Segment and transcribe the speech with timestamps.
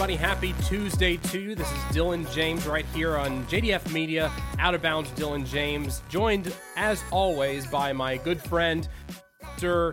[0.00, 1.54] Everybody, happy Tuesday to you.
[1.54, 6.54] This is Dillon James right here on JDF Media, Out of Bounds Dillon James, joined
[6.74, 8.88] as always by my good friend,
[9.42, 9.92] Mr.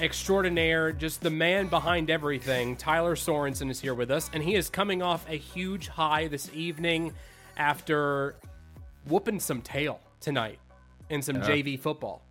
[0.00, 2.74] Extraordinaire, just the man behind everything.
[2.74, 6.50] Tylor Sorensen is here with us, and he is coming off a huge high this
[6.52, 7.12] evening
[7.56, 8.34] after
[9.06, 10.58] whooping some tail tonight
[11.10, 11.42] in some Yeah.
[11.46, 12.22] JV football.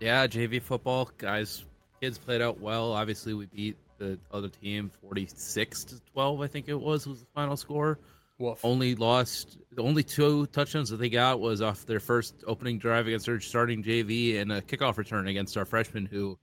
[0.00, 1.64] Yeah, JV football guys,
[2.00, 2.90] kids played out well.
[2.92, 6.40] Obviously, we beat the other team forty-six to twelve.
[6.40, 7.98] I think it was was the final score.
[8.38, 8.64] Woof.
[8.64, 13.08] Only lost the only two touchdowns that they got was off their first opening drive
[13.08, 16.38] against their starting JV and a kickoff return against our freshmen who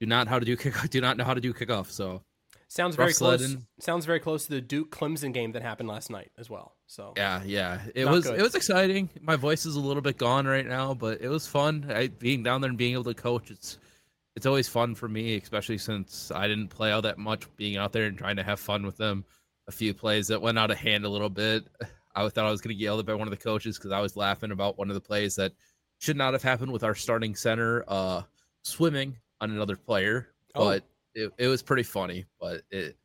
[0.00, 1.90] do not how to do kick do not know how to do kickoff.
[1.90, 2.22] So
[2.70, 3.40] Sounds very close.
[3.40, 3.66] sledding.
[3.80, 6.76] Sounds very close to the Duke Clemson game that happened last night as well.
[6.86, 8.38] So yeah, yeah, it was good.
[8.38, 9.08] it was exciting.
[9.20, 11.90] My voice is a little bit gone right now, but it was fun.
[11.92, 13.78] I, being down there and being able to coach, it's
[14.36, 17.44] it's always fun for me, especially since I didn't play all that much.
[17.56, 19.24] Being out there and trying to have fun with them,
[19.68, 21.66] a few plays that went out of hand a little bit.
[22.14, 23.92] I thought I was going to get yelled at by one of the coaches because
[23.92, 25.52] I was laughing about one of the plays that
[25.98, 28.22] should not have happened with our starting center uh,
[28.62, 30.64] swimming on another player, Oh.
[30.64, 30.84] but
[31.14, 32.24] it, it was pretty funny.
[32.40, 32.96] But it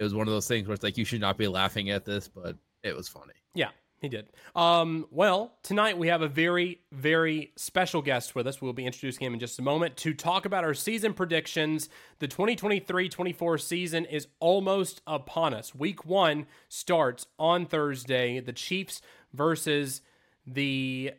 [0.00, 2.04] it was one of those things where it's like you should not be laughing at
[2.04, 3.32] this, but it was funny.
[3.54, 3.70] Yeah,
[4.00, 4.28] he did.
[4.54, 8.62] Um, well, tonight we have a very, very special guest with us.
[8.62, 11.88] We'll be introducing him in just a moment to talk about our season predictions.
[12.20, 15.74] The 2023 24 season is almost upon us.
[15.74, 18.40] Week one starts on Thursday.
[18.40, 20.00] The Chiefs versus
[20.46, 21.12] the.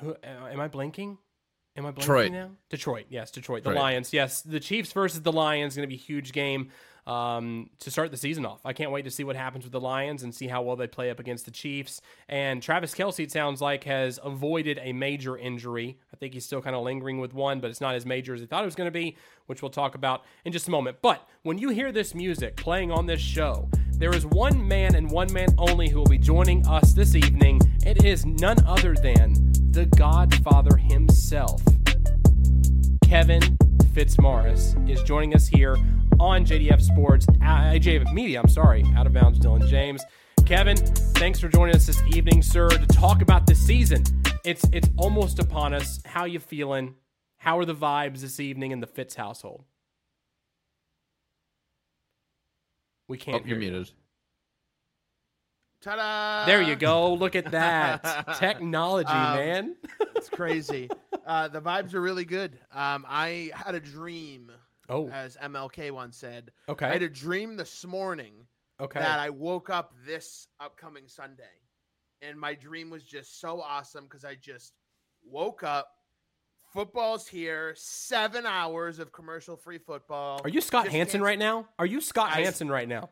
[0.00, 1.18] Who, uh, am I blinking?
[1.76, 2.32] Am I blinking Detroit.
[2.32, 2.50] now?
[2.70, 3.64] Detroit, yes, Detroit.
[3.64, 3.82] The Detroit.
[3.82, 4.42] Lions, yes.
[4.42, 6.70] The Chiefs versus the Lions going to be a huge game
[7.06, 8.60] um, to start the season off.
[8.64, 10.86] I can't wait to see what happens with the Lions and see how well they
[10.86, 12.00] play up against the Chiefs.
[12.28, 15.98] And Travis Kelce, it sounds like, has avoided a major injury.
[16.12, 18.40] I think he's still kind of lingering with one, but it's not as major as
[18.40, 19.16] he thought it was going to be,
[19.46, 20.98] which we'll talk about in just a moment.
[21.02, 25.10] But when you hear this music playing on this show, there is one man and
[25.10, 27.60] one man only who will be joining us this evening.
[27.84, 29.34] It is none other than
[29.70, 31.62] the Godfather himself.
[33.04, 33.56] Kevin
[33.92, 35.76] Fitzmaurice is joining us here
[36.20, 38.40] on JDF Sports, uh, JDF Media.
[38.40, 40.02] I'm sorry, out of bounds, Dillon James.
[40.46, 44.04] Kevin, thanks for joining us this evening, sir, to talk about the season.
[44.44, 46.00] It's it's almost upon us.
[46.04, 46.94] How you feeling?
[47.38, 49.64] How are the vibes this evening in the Fitz household?
[53.08, 53.46] We Oh, can't.
[53.46, 53.70] you're you.
[53.70, 53.90] muted.
[55.82, 56.46] Ta-da!
[56.46, 57.12] There you go.
[57.12, 59.76] Look at that technology, Um, man.
[60.16, 60.88] It's crazy.
[61.26, 62.58] uh, the vibes are really good.
[62.72, 64.50] Um, I had a dream,
[64.88, 66.52] Oh, as MLK once said.
[66.68, 66.86] okay.
[66.86, 68.46] I had a dream this morning
[68.80, 69.00] okay.
[69.00, 71.44] that I woke up this upcoming Sunday,
[72.22, 74.72] and my dream was just so awesome because I just
[75.24, 75.88] woke up.
[76.72, 77.72] Football's here.
[77.76, 80.40] Seven hours of commercial-free football.
[80.42, 81.68] Are you Scott Just Hanson right now?
[81.78, 83.10] Are you Scott I- Hanson right now?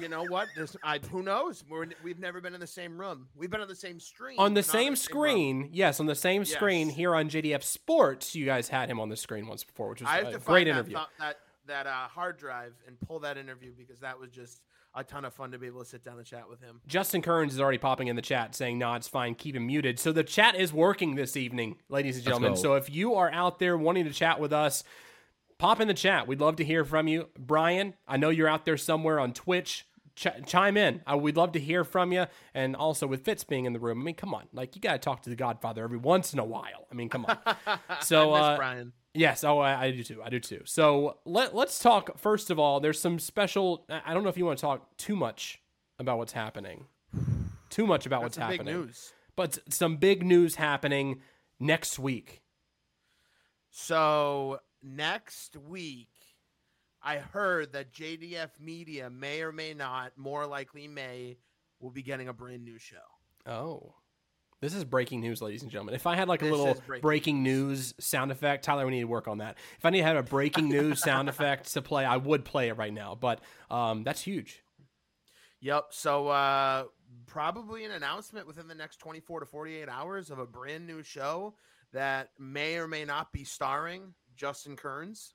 [0.00, 0.48] You know what?
[0.56, 1.64] This, I, who knows?
[1.68, 3.28] We're, we've never been in the same room.
[3.36, 4.38] We've been on the same screen.
[4.38, 4.96] on the same in room.
[4.96, 8.34] screen, yes, on the same screen here on JDF Sports.
[8.34, 10.38] You guys had him on the screen once before, which was I have a to
[10.38, 10.94] great find interview.
[10.94, 11.36] that that
[11.66, 14.62] that uh, hard drive and pull that interview because that was just
[14.94, 16.80] a ton of fun to be able to sit down and chat with him.
[16.86, 19.34] Justin Kearns is already popping in the chat saying, "No, it's fine.
[19.34, 22.56] Keep him muted." So the chat is working this evening, ladies and gentlemen.
[22.56, 24.82] So if you are out there wanting to chat with us,
[25.58, 26.26] pop in the chat.
[26.26, 27.94] We'd love to hear from you, Brian.
[28.06, 29.84] I know you're out there somewhere on Twitch.
[30.18, 31.00] Ch- chime in.
[31.10, 32.26] Uh, we'd love to hear from you.
[32.52, 34.92] And also with Fitz being in the room, I mean, come on, like you got
[34.92, 36.86] to talk to the Godfather every once in a while.
[36.90, 37.38] I mean, come on.
[38.02, 38.92] So I uh, Brian.
[39.14, 40.20] Yes, oh, I, I do too.
[40.22, 40.62] I do too.
[40.64, 42.80] So let let's talk first of all.
[42.80, 43.86] There's some special.
[43.88, 45.60] I don't know if you want to talk too much
[45.98, 46.86] about what's happening.
[47.70, 48.82] Too much about That's what's some big happening.
[48.82, 49.12] news.
[49.36, 51.20] But some big news happening
[51.60, 52.42] next week.
[53.70, 56.08] So next week,
[57.08, 61.38] I heard that JDF Media may or may not, more likely may,
[61.80, 62.96] will be getting a brand new show.
[63.46, 63.94] Oh.
[64.60, 65.94] This is breaking news, ladies and gentlemen.
[65.94, 69.00] If I had like a This little breaking breaking, news sound effect, Tylor, we need
[69.00, 69.56] to work on that.
[69.78, 72.68] If I need to have a breaking news sound effect to play, I would play
[72.68, 73.16] it right now.
[73.18, 73.40] But
[73.70, 74.62] um, that's huge.
[75.62, 75.86] Yep.
[75.92, 76.84] So uh,
[77.24, 81.54] probably an announcement within the next 24 to 48 hours of a brand new show
[81.94, 85.32] that may or may not be starring Justin Kearns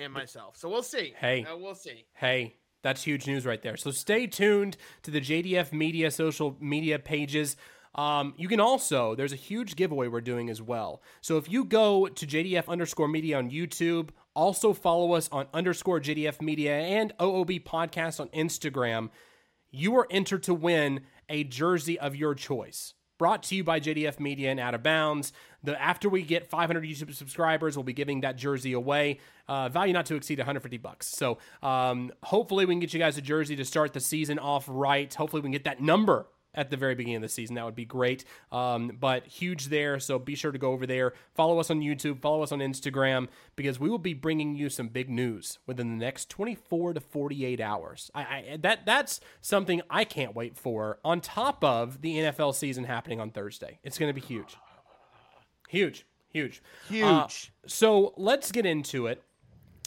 [0.00, 0.56] and myself.
[0.56, 1.14] So we'll see.
[1.18, 1.44] Hey.
[1.44, 2.06] Uh, we'll see.
[2.14, 3.76] Hey, that's huge news right there.
[3.76, 7.56] So stay tuned to the JDF Media social media pages.
[7.94, 11.02] Um, you can also, there's a huge giveaway we're doing as well.
[11.20, 16.00] So if you go to JDF underscore media on YouTube, also follow us on underscore
[16.00, 19.10] JDF media and OOB podcast on Instagram,
[19.70, 22.94] you are entered to win a jersey of your choice.
[23.20, 25.34] Brought to you by JDF Media and Out of Bounds.
[25.62, 29.18] The after we get 500 YouTube subscribers, we'll be giving that jersey away.
[29.46, 31.06] Uh, value not to exceed 150 bucks.
[31.06, 34.64] So um, hopefully we can get you guys a jersey to start the season off
[34.66, 35.12] right.
[35.12, 37.54] Hopefully we can get that number at the very beginning of the season.
[37.54, 38.24] That would be great.
[38.50, 40.00] Um, but huge there.
[40.00, 41.12] So be sure to go over there.
[41.34, 42.20] Follow us on YouTube.
[42.20, 46.04] Follow us on Instagram because we will be bringing you some big news within the
[46.04, 48.10] next 24 to 48 hours.
[48.14, 50.98] I, I that that's something I can't wait for.
[51.04, 54.56] On top of the NFL season happening on Thursday, it's going to be huge,
[55.68, 57.04] huge, huge, Huge.
[57.04, 57.26] Uh,
[57.66, 59.22] so let's get into it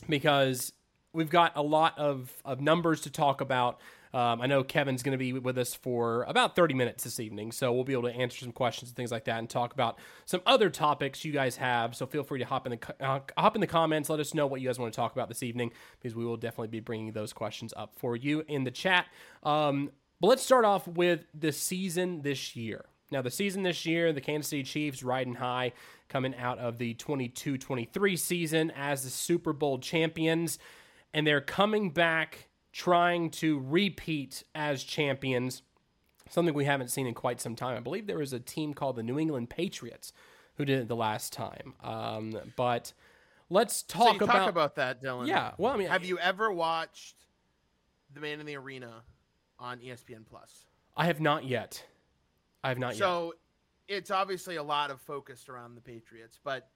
[0.08, 0.74] because
[1.14, 3.80] we've got a lot of, of numbers to talk about.
[4.14, 7.52] Um, I know Kevin's going to be with us for about 30 minutes this evening,
[7.52, 9.98] so we'll be able to answer some questions and things like that, and talk about
[10.26, 11.96] some other topics you guys have.
[11.96, 14.10] So feel free to hop in the uh, hop in the comments.
[14.10, 16.38] Let us know what you guys want to talk about this evening, because we will
[16.38, 19.08] definitely be bringing those questions up for you in the chat.
[19.42, 19.90] Um,
[20.22, 22.86] but let's start off with the season this year.
[23.12, 25.74] Now, the season this year, the Kansas City Chiefs riding high,
[26.08, 30.60] coming out of the 22 23 season as the Super Bowl champions,
[31.14, 35.62] and they're coming back trying to repeat as champions,
[36.30, 37.78] something we haven't seen in quite some time.
[37.78, 40.12] I believe there was a team called the New England Patriots
[40.56, 41.76] who did it the last time.
[41.84, 42.94] Um, but
[43.50, 45.28] let's talk, you about, talk about that, Dillon.
[45.28, 47.16] Yeah, well, I mean, have you ever watched
[48.14, 49.04] The Man in the Arena
[49.60, 50.66] on ESPN Plus?
[50.98, 51.84] I have not yet.
[52.64, 53.00] I have not yet.
[53.00, 53.36] So
[53.88, 56.70] it's obviously a lot of focus around the Patriots, but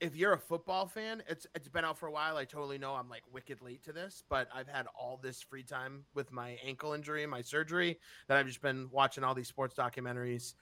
[0.00, 2.36] if you're a football fan, it's it's been out for a while.
[2.36, 5.62] I totally know I'm like wicked late to this, but I've had all this free
[5.62, 7.98] time with my ankle injury and my surgery
[8.28, 10.54] that I've just been watching all these sports documentaries.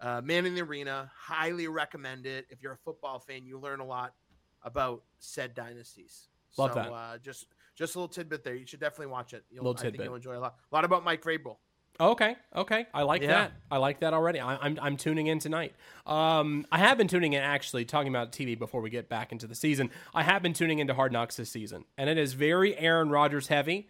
[0.00, 2.46] Uh, Man in the Arena, highly recommend it.
[2.50, 4.14] If you're a football fan, you learn a lot
[4.62, 6.28] about said dynasties.
[6.56, 6.92] Love so, that.
[6.92, 7.46] Uh, just
[7.76, 8.54] just a little tidbit there.
[8.54, 9.44] You should definitely watch it.
[9.50, 10.06] You'll, Little I think tidbit.
[10.06, 10.56] you'll enjoy a lot.
[10.70, 11.58] A lot about Mike Vrabel.
[12.00, 13.28] Okay, okay, I like Yeah.
[13.28, 13.52] that.
[13.72, 14.38] I like that already.
[14.38, 15.74] I, I'm I'm tuning in tonight.
[16.06, 19.48] Um, I have been tuning in actually talking about TV before we get back into
[19.48, 19.90] the season.
[20.14, 23.48] I have been tuning into Hard Knocks this season, and it is very Aaron Rodgers
[23.48, 23.88] heavy,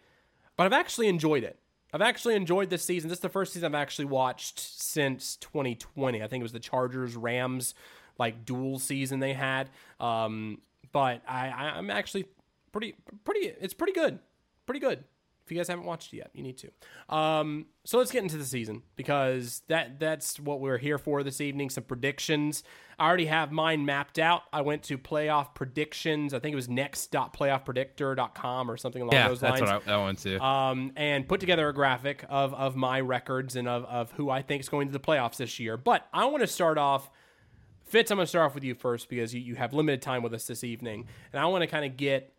[0.55, 1.59] but I've actually enjoyed it.
[1.93, 3.09] I've actually enjoyed this season.
[3.09, 6.21] This is the first season I've actually watched since 2020.
[6.23, 7.75] I think it was the Chargers Rams
[8.17, 9.69] like dual season they had.
[9.99, 12.25] Um, but I, I I'm actually
[12.71, 13.51] pretty pretty.
[13.61, 14.17] It's pretty good.
[14.65, 15.03] Pretty good.
[15.49, 17.15] If you guys haven't watched it yet, you need to.
[17.15, 21.41] Um, so let's get into the season because that that's what we're here for this
[21.41, 21.71] evening.
[21.71, 22.61] Some predictions.
[22.99, 24.43] I already have mine mapped out.
[24.53, 26.35] I went to playoff predictions.
[26.35, 30.05] I think it was next.playoffpredictor.com or something along Yeah, those that's lines what I, I
[30.05, 30.43] went to.
[30.43, 34.41] um, and put together a graphic of, of my records and of, of who I
[34.41, 35.77] think is going to the playoffs this year.
[35.77, 37.09] But I want to start off,
[37.85, 40.21] Fitz, I'm going to start off with you first because you, you have limited time
[40.21, 41.07] with us this evening.
[41.33, 42.33] And I want to kind of get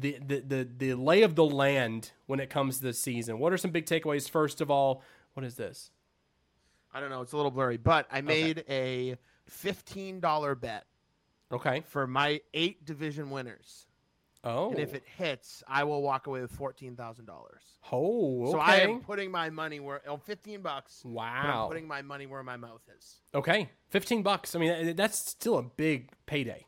[0.00, 3.38] the, the, the, the lay of the land when it comes to this season.
[3.38, 4.28] What are some big takeaways?
[4.28, 5.02] First of all,
[5.34, 5.90] what is this?
[6.92, 7.22] I don't know.
[7.22, 10.84] It's a little blurry, but I made a fifteen dollar bet
[11.52, 11.82] Okay.
[11.88, 13.86] for my eight division winners,
[14.44, 14.70] Oh.
[14.70, 17.62] and if it hits, I will walk away with fourteen thousand dollars.
[17.90, 18.52] oh, okay.
[18.52, 21.02] So I am putting my money where oh, fifteen bucks.
[21.04, 21.62] Wow.
[21.64, 23.16] I'm putting my money where my mouth is.
[23.34, 23.70] okay.
[23.90, 24.54] 15 bucks.
[24.56, 26.66] I mean, that's still a big payday.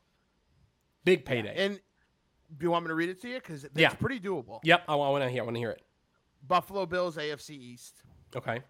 [1.05, 1.55] Big payday.
[1.57, 1.81] And
[2.57, 3.35] do you want me to read it to you?
[3.37, 3.91] Because it's Yeah.
[3.95, 4.61] pretty doable.
[4.63, 4.85] Yep.
[4.89, 5.43] I, want to hear.
[5.43, 5.83] I want to hear it.
[6.47, 8.03] Buffalo Bills AFC East,
[8.35, 8.61] Okay.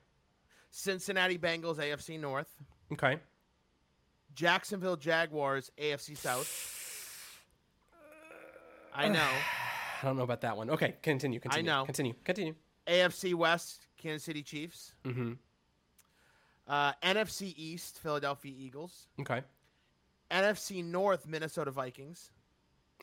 [0.71, 2.51] Cincinnati Bengals AFC North,
[2.93, 3.19] Okay.
[4.35, 6.47] Jacksonville Jaguars AFC South.
[8.95, 9.29] I know.
[10.03, 10.71] I don't know about that one.
[10.71, 11.41] Okay, continue.
[11.41, 11.71] Continue.
[11.71, 11.85] I know.
[11.85, 12.15] Continue.
[12.25, 12.55] Continue.
[12.87, 14.95] AFC West Kansas City Chiefs.
[15.05, 15.33] Mm-hmm.
[16.69, 19.09] Uh, NFC East Philadelphia Eagles.
[19.21, 19.43] Okay.
[20.31, 22.31] NFC North Minnesota Vikings.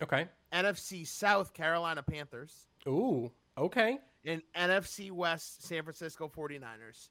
[0.02, 0.28] Okay.
[0.52, 2.68] NFC South Carolina Panthers.
[2.88, 3.32] Ooh.
[3.58, 4.00] Okay.
[4.26, 7.10] And NFC West San Francisco 49ers.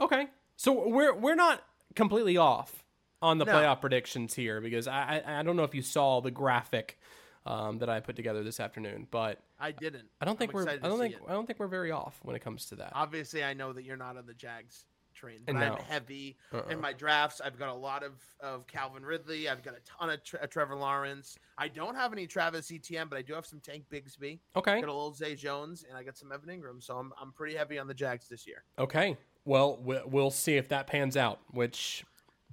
[0.00, 0.28] Okay.
[0.56, 1.62] So we're we're not
[1.94, 2.84] completely off
[3.22, 3.52] on the No.
[3.52, 6.98] playoff predictions here because I, I I don't know if you saw the graphic
[7.46, 10.08] um, that I put together this afternoon, but I didn't.
[10.20, 11.20] I don't think I'm we're I don't think it.
[11.28, 12.92] I don't think we're very off when it comes to that.
[12.94, 14.84] Obviously, I know that you're not on the Jags
[15.16, 15.72] train, but No.
[15.72, 16.68] I'm heavy Uh-uh.
[16.68, 17.40] in my drafts.
[17.40, 19.48] I've got a lot of, of Calvin Ridley.
[19.48, 21.38] I've got a ton of Tre- uh, Trevor Lawrence.
[21.58, 24.38] I don't have any Travis Etienne, but I do have some Tank Bigsby.
[24.54, 24.80] Okay.
[24.80, 26.82] got a little Zay Jones, and I got some Evan Engram.
[26.82, 28.62] So I'm, I'm pretty heavy on the Jags this year.
[28.78, 29.16] Okay.
[29.44, 32.04] Well, we'll see if that pans out, which,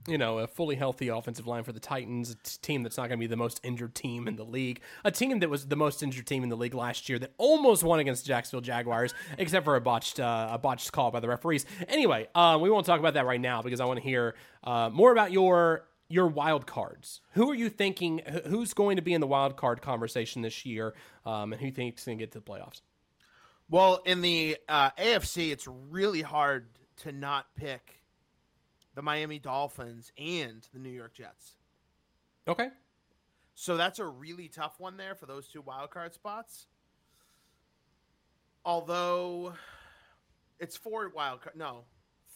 [0.08, 3.20] you know, a fully healthy offensive line for the Titans, a team that's not going
[3.20, 6.04] to be the most injured team in the league, a team that was the most
[6.04, 9.64] injured team in the league last year that almost won against the Jacksonville Jaguars, except
[9.64, 11.66] for a botched uh, a botched call by the referees.
[11.88, 14.90] Anyway, um, we won't talk about that right now because I want to hear uh,
[14.92, 17.22] more about your your wild cards.
[17.32, 18.22] Who are you thinking?
[18.48, 20.94] Who's going to be in the wild card conversation this year,
[21.26, 22.82] um, and who thinks going to get to the playoffs?
[23.70, 26.68] Well, in the uh, AFC, it's really hard
[26.98, 28.03] to not pick
[28.96, 31.56] the Miami Dolphins, and the New York Jets.
[32.48, 32.70] Okay.
[33.56, 36.68] So that's a really tough one there for those two wild card spots.
[38.66, 39.54] Although
[40.60, 41.84] it's four wild card, no,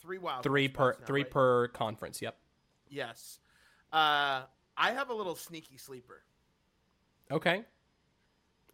[0.01, 1.31] three wild Three per now, three right?
[1.31, 2.21] per conference.
[2.21, 2.37] Yep.
[2.89, 3.39] Yes.
[3.91, 4.43] Uh,
[4.75, 6.23] I have a little sneaky sleeper.
[7.31, 7.63] Okay.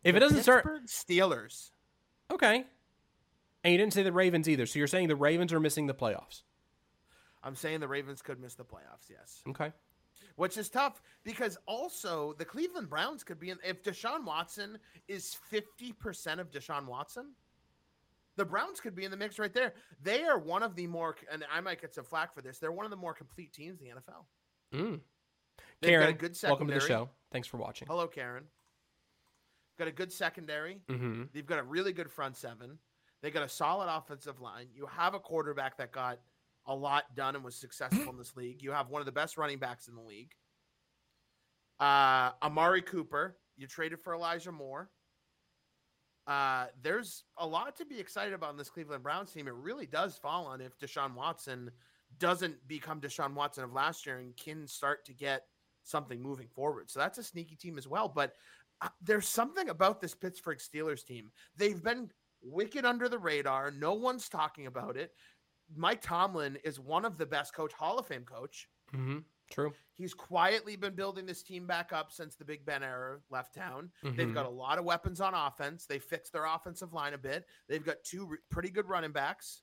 [0.03, 1.71] If The it doesn't start, Steelers.
[2.31, 2.65] okay.
[3.63, 5.93] And you didn't say the Ravens either, so you're saying the Ravens are missing the
[5.93, 6.41] playoffs.
[7.43, 9.09] I'm saying the Ravens could miss the playoffs.
[9.09, 9.41] Yes.
[9.49, 9.71] Okay.
[10.35, 13.57] which is tough because also the Cleveland Browns could be in.
[13.63, 17.33] If Deshaun Watson is fifty percent of Deshaun Watson,
[18.35, 19.73] the Browns could be in the mix right there.
[20.01, 22.59] They are one of the more, and I might get some flack for this.
[22.59, 24.25] They're one of the more complete teams in the NFL.
[24.73, 24.99] Mm.
[25.81, 27.09] They've got a Karen, good welcome to the show.
[27.31, 27.87] Thanks for watching.
[27.87, 28.45] Hello, Karen.
[29.77, 30.79] Got a good secondary.
[30.89, 31.23] Mm-hmm.
[31.33, 32.77] They've got a really good front seven.
[33.21, 34.67] They got a solid offensive line.
[34.73, 36.19] You have a quarterback that got
[36.65, 38.61] a lot done and was successful in this league.
[38.61, 40.31] You have one of the best running backs in the league.
[41.79, 43.37] Uh, Amari Cooper.
[43.55, 44.89] You traded for Elijah Moore.
[46.25, 49.47] Uh, there's a lot to be excited about in this Cleveland Browns team.
[49.47, 51.69] It really does fall on if Deshaun Watson
[52.19, 55.43] doesn't become Deshaun Watson of last year and can start to get
[55.83, 56.89] something moving forward.
[56.89, 58.07] So that's a sneaky team as well.
[58.07, 58.33] But
[58.81, 61.31] uh, there's something about this Pittsburgh Steelers team.
[61.57, 62.09] They've been
[62.41, 63.71] wicked under the radar.
[63.71, 65.11] No one's talking about it.
[65.75, 68.67] Mike Tomlin is one of the best coach, Hall of Fame coach.
[68.93, 69.19] Mm-hmm.
[69.51, 69.73] True.
[69.93, 73.91] He's quietly been building this team back up since the Big Ben era left town.
[74.01, 74.33] They've Mhm.
[74.33, 75.85] got a lot of weapons on offense.
[75.85, 77.47] They fixed their offensive line a bit.
[77.67, 79.61] They've got two re- pretty good running backs.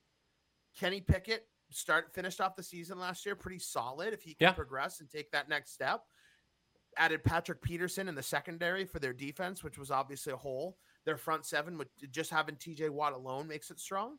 [0.77, 4.53] Kenny Pickett start finished off the season last year pretty solid if he can Yeah.
[4.53, 6.05] progress and take that next step.
[6.97, 10.79] Added Patrick Peterson in the secondary for their defense, which was obviously a hole.
[11.05, 14.19] Their front seven with just having TJ Watt alone makes it strong.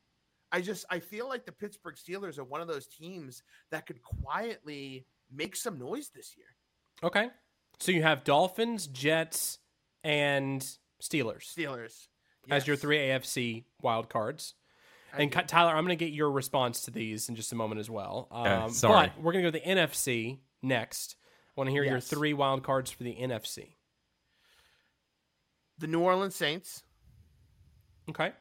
[0.51, 4.01] I just I feel like the Pittsburgh Steelers are one of those teams that could
[4.01, 6.47] quietly make some noise this year.
[7.03, 7.29] Okay.
[7.79, 9.59] So you have Dolphins, Jets,
[10.03, 10.61] and
[11.01, 12.07] Steelers Steelers
[12.49, 14.55] as your three AFC wild cards.
[15.13, 15.41] I And do.
[15.41, 18.27] Tylor, I'm going to get your response to these in just a moment as well.
[18.31, 19.07] Yeah, Um, sorry.
[19.15, 21.15] But we're going to go to the NFC next.
[21.49, 23.75] I want to hear your three wild cards for the NFC.
[25.77, 26.83] the New Orleans Saints,
[28.09, 28.31] Okay.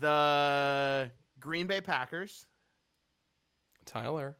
[0.00, 2.46] The Green Bay Packers.
[3.86, 4.36] Tylor.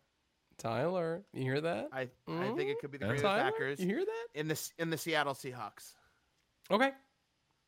[0.58, 1.22] Tylor.
[1.32, 1.88] You hear that?
[1.92, 4.26] I I think it could be the Green Bay Packers You hear that?
[4.34, 5.94] in the in the Seattle Seahawks.
[6.70, 6.90] Okay.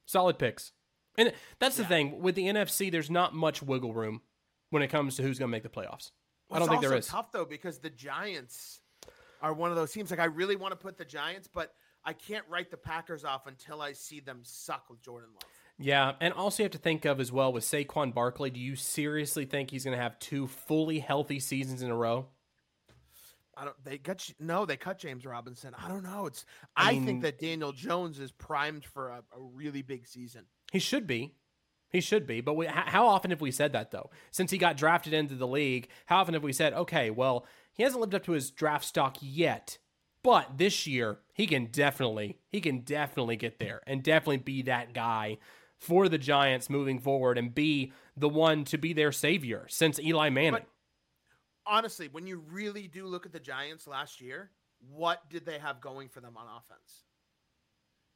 [0.06, 0.72] Solid picks.
[1.16, 1.88] And that's the Yeah.
[1.88, 2.20] thing.
[2.20, 4.22] With the NFC, there's not much wiggle room
[4.70, 6.10] when it comes to who's going to make the playoffs.
[6.50, 7.06] I don't think there is.
[7.06, 8.80] Tough though because the Giants
[9.40, 10.10] are one of those teams.
[10.10, 11.72] Like I really want to put the Giants, but
[12.04, 15.44] I can't write the Packers off until I see them suck with Jordan Love.
[15.82, 18.50] Yeah, and also you have to think of as well with Saquon Barkley.
[18.50, 22.26] Do you seriously think he's going to have two fully healthy seasons in a row?
[23.56, 23.84] I don't.
[23.84, 24.66] They got no.
[24.66, 25.75] They cut James Robinson.
[25.82, 26.26] I don't know.
[26.26, 26.44] It's.
[26.76, 30.44] I I, mean- think that Daniel Jones is primed for a, a really big season.
[30.70, 31.34] He should be.
[31.90, 32.40] He should be.
[32.40, 34.10] But we, how often have we said that though?
[34.30, 37.82] Since he got drafted into the league, how often have we said, "Okay, well, he
[37.82, 39.78] hasn't lived up to his draft stock yet,
[40.22, 44.92] but this year he can definitely, he can definitely get there and definitely be that
[44.92, 45.38] guy
[45.80, 50.28] for the Giants moving forward and be the one to be their savior since Eli
[50.28, 50.68] Manning." But
[51.66, 54.50] honestly, when you really do look at the Giants last year,
[54.88, 57.04] what did they have going for them on offense?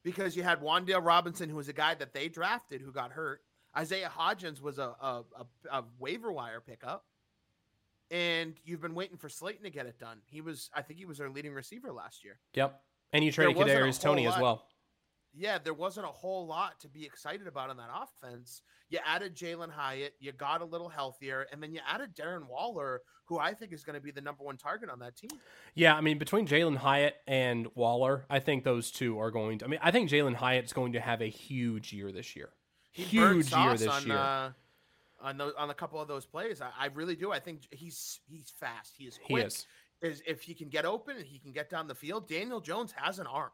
[0.03, 3.43] Because you had Wan'Dale Robinson, who was a guy that they drafted who got hurt.
[3.77, 7.07] Isaiah Hodgins was a, a, a, a waiver wire pickup.
[8.11, 10.19] And you've been waiting for Slayton to get it done.
[10.27, 12.39] He was, I think he was their leading receiver last year.
[12.55, 12.81] Yep.
[13.13, 14.67] And you traded Kadarius Toney whole as well.
[15.37, 18.63] Yeah, there wasn't a whole lot to be excited about on that offense.
[18.89, 23.01] You added Jalin Hyatt, you got a little healthier, and then you added Darren Waller,
[23.25, 25.31] who I think is going to be the number one target on that team.
[25.75, 29.65] Yeah, I mean, between Jalin Hyatt and Waller, I think those two are going to.
[29.65, 32.51] I mean, I think Jalin Hyatt's going to have a huge year this year.
[32.93, 34.17] He Huge year this on, year.
[34.17, 34.51] Uh,
[35.21, 37.33] on those, on a couple of those plays, I, I really do.
[37.33, 38.93] I think he's he's fast.
[38.97, 39.47] He is He quick.
[39.47, 39.67] is.
[40.03, 42.93] Is if he can get open and he can get down the field, Daniel Jones
[42.93, 43.51] has an arm.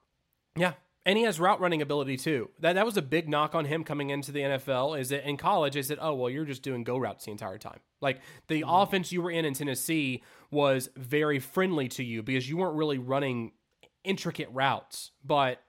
[0.57, 0.73] Yeah.
[1.07, 2.51] And he has route running ability too.
[2.61, 5.01] That that was a big knock on him coming into the NFL.
[5.01, 5.75] Is that in college?
[5.75, 7.81] Is that oh well, you're just doing go routes the entire time.
[8.01, 8.71] Like the Mm-hmm.
[8.71, 12.99] offense you were in in Tennessee was very friendly to you because you weren't really
[12.99, 13.53] running
[14.05, 15.11] intricate routes.
[15.25, 15.63] But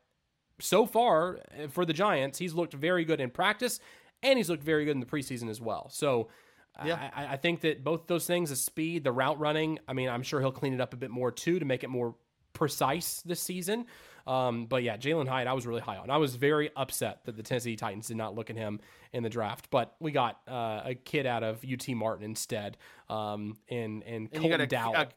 [0.59, 3.79] so far eh, for the Giants, he's looked very good in practice,
[4.21, 5.89] and he's looked very good in the preseason as well.
[5.89, 6.27] So.
[6.85, 7.09] Yeah.
[7.13, 10.23] I, I think that both those things, the speed, the route running, I mean, I'm
[10.23, 12.15] sure he'll clean it up a bit more too to make it more
[12.53, 13.85] precise this season.
[14.27, 16.09] Um, but yeah, Jalin Hyatt, I was really high on.
[16.09, 18.79] I was very upset that the Tennessee Titans did not look at him
[19.13, 22.77] in the draft, but we got uh, a kid out of UT Martin instead.
[23.09, 24.95] Um, and and, And you got Colton a, Dowell.
[24.95, 25.07] a-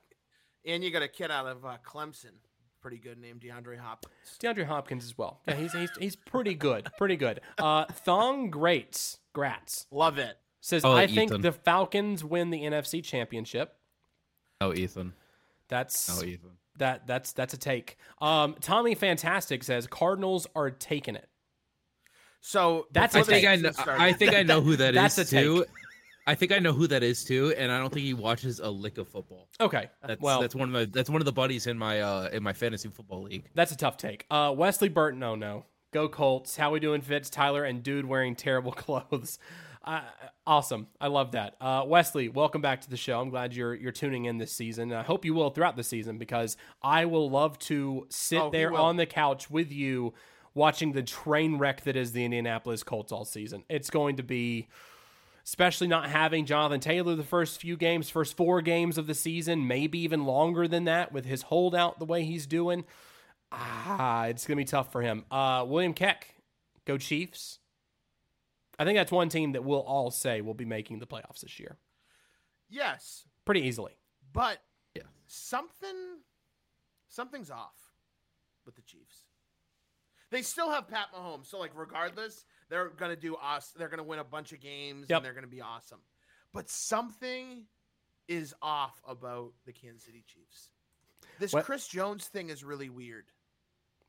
[0.70, 2.32] and you got a kid out of uh, Clemson,
[2.80, 4.14] pretty good name, DeAndre Hopkins.
[4.40, 5.40] DeAndre Hopkins as well.
[5.46, 7.40] Yeah, he's he's, he's pretty good, pretty good.
[7.58, 10.38] Uh, Thong Greats, Grats Love it.
[10.60, 13.76] says Oh, I think the Falcons win the NFC Championship.
[14.60, 15.12] Oh, Ethan.
[15.68, 16.52] That's Oh, Ethan.
[16.78, 17.96] That that's that's a take.
[18.20, 21.28] Um, Tommy Fantastic says Cardinals are taking it.
[22.40, 23.98] So That's I a before the think I know.
[23.98, 25.44] I think I know who that is That's a take.
[25.44, 25.64] too.
[26.26, 28.68] I think I know who that is too, and I don't think he watches a
[28.70, 29.48] lick of football.
[29.60, 32.28] Okay, That's well that's one of my that's one of the buddies in my uh
[32.32, 33.44] in my fantasy football league.
[33.54, 34.26] That's a tough take.
[34.30, 35.64] Uh, Wesley Burton, oh no.
[35.92, 36.56] Go Colts.
[36.56, 37.30] How we doing, Fitz?
[37.30, 39.38] Tyler and dude wearing terrible clothes.
[39.86, 40.00] Uh,
[40.46, 40.86] awesome.
[40.98, 41.56] I love that.
[41.60, 43.20] Uh, Wesley, welcome back to the show.
[43.20, 44.92] I'm glad you're you're tuning in this season.
[44.92, 48.72] I hope you will throughout the season because I will love to sit Oh, there
[48.72, 50.14] on the couch with you
[50.54, 53.64] watching the train wreck that is the Indianapolis Colts all season.
[53.68, 54.68] It's going to be
[55.44, 59.66] especially not having Jonathan Taylor the first few games, first four games of the season,
[59.66, 62.84] maybe even longer than that with his holdout the way he's doing.
[63.52, 65.26] Ah, it's gonna be tough for him.
[65.30, 66.36] Uh, William Keck,
[66.86, 67.58] go Chiefs.
[68.78, 71.58] I think that's one team that we'll all say will be making the playoffs this
[71.60, 71.78] year
[72.68, 73.96] yes, pretty easily.
[74.32, 74.58] but
[74.94, 75.02] Yeah.
[75.26, 76.20] something
[77.08, 77.92] something's off
[78.66, 79.26] with the Chiefs.
[80.30, 83.70] They still have Pat Mahomes, so like regardless, they're gonna do us.
[83.72, 85.18] They're gonna win a bunch of games Yep.
[85.18, 86.00] and they're gonna be awesome.
[86.52, 87.66] But something
[88.26, 90.70] is off about the Kansas City Chiefs.
[91.38, 93.30] This What- Chris Jones thing is really weird.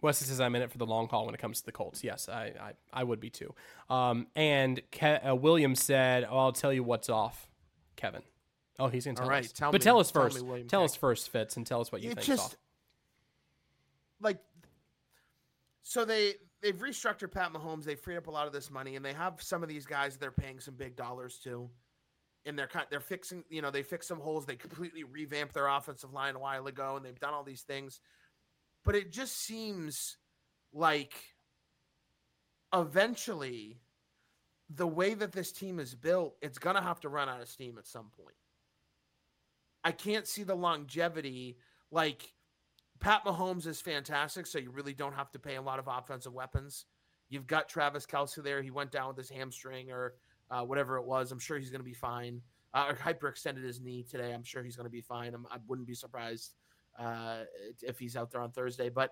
[0.05, 2.03] Wesley says I'm in it for the long haul when it comes to the Colts.
[2.03, 3.53] Yes, I I, I would be too.
[3.89, 7.47] Um, and Ke- uh, William said, oh, "I'll tell you what's off."
[7.97, 8.21] Kevin.
[8.79, 9.51] Oh, he's gonna tell All right, us.
[9.51, 10.45] tell but me- tell us tell me, first.
[10.45, 12.27] William tell us first, Fitz, and tell us what you it think.
[12.27, 12.57] just
[14.21, 14.38] like
[15.81, 17.83] so they they've restructured Pat Mahomes.
[17.83, 20.13] They freed up a lot of this money, and they have some of these guys
[20.13, 21.70] that they're paying some big dollars to.
[22.48, 24.46] And they're kind they're fixing, you know, they fix some holes.
[24.46, 28.01] They completely revamped their offensive line a while ago, and they've done all these things.
[28.85, 30.17] But it just seems
[30.71, 31.13] like
[32.74, 33.81] eventually
[34.69, 37.77] the way that this team is built, it's gonna have to run out of steam
[37.77, 38.35] at some point.
[39.83, 41.57] I can't see the longevity.
[41.91, 42.33] Like
[43.00, 46.33] Pat Mahomes is fantastic, so you really don't have to pay a lot of offensive
[46.33, 46.85] weapons.
[47.29, 48.61] You've got Travis Kelce there.
[48.61, 50.15] He went down with his hamstring or
[50.50, 51.31] uh, whatever it was.
[51.31, 52.41] I'm sure he's going to be fine.
[52.74, 54.33] Uh, or hyperextended his knee today.
[54.33, 55.33] I'm sure he's going to be fine.
[55.33, 56.53] I'm, I wouldn't be surprised
[57.00, 57.44] uh,
[57.81, 58.90] if he's out there on Thursday.
[58.90, 59.12] But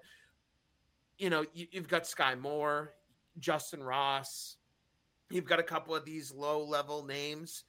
[1.17, 2.93] you know, you, you've got Skyy Moore,
[3.39, 4.57] Justyn Ross.
[5.29, 7.63] You've got a couple of these low level names.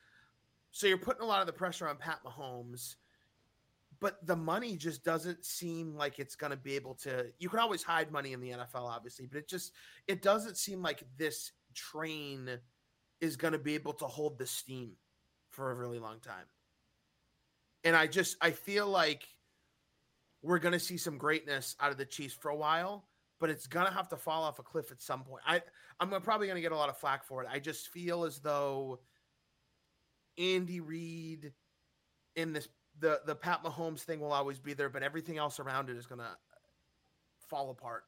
[0.71, 2.97] So you're putting a lot of the pressure on Pat Mahomes,
[4.01, 7.27] but the money just doesn't seem like it's going to be able to.
[7.39, 9.73] You can always hide money in the NFL, obviously, but it just
[10.09, 12.59] it doesn't seem like this train
[13.21, 14.93] is going to be able to hold the steam
[15.49, 16.47] for a really long time.
[17.85, 19.29] And I just I feel like
[20.45, 23.07] we're going to see some greatness out of the Chiefs for a while,
[23.41, 25.43] but it's going to have to fall off a cliff at some point.
[25.47, 25.63] I
[25.99, 27.49] I'm probably going to get a lot of flack for it.
[27.51, 29.01] I just feel as though
[30.39, 31.53] Andy Reid
[32.37, 32.69] in this
[33.01, 36.07] the the Pat Mahomes thing will always be there, but everything else around it is
[36.07, 36.37] gonna
[37.49, 38.05] fall apart.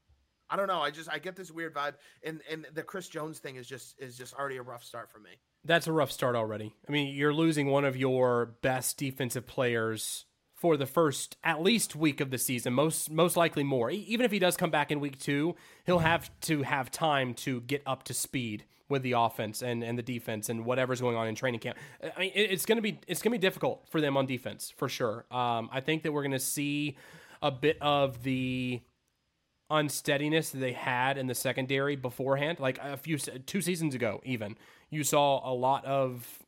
[0.48, 0.80] I don't know.
[0.80, 3.96] I just I get this weird vibe, and and the Chris Jones thing is just
[3.98, 5.30] is just already a rough start for me.
[5.64, 6.74] That's a rough start already.
[6.88, 10.26] I mean, you're losing one of your best defensive players
[10.66, 12.72] for the first at least week of the season.
[12.72, 13.88] Most most likely more.
[13.88, 17.60] Even if he does come back in week 2, he'll have to have time to
[17.60, 21.28] get up to speed with the offense and, and the defense and whatever's going on
[21.28, 21.78] in training camp.
[22.02, 24.88] I mean, it- it's to be it's to be difficult for them on defense for
[24.88, 25.24] sure.
[25.30, 26.96] Um, I think that we're to see
[27.40, 28.80] a bit of the
[29.70, 34.56] unsteadiness that they had in the secondary beforehand, like a few two seasons ago, even
[34.90, 36.42] you saw a lot of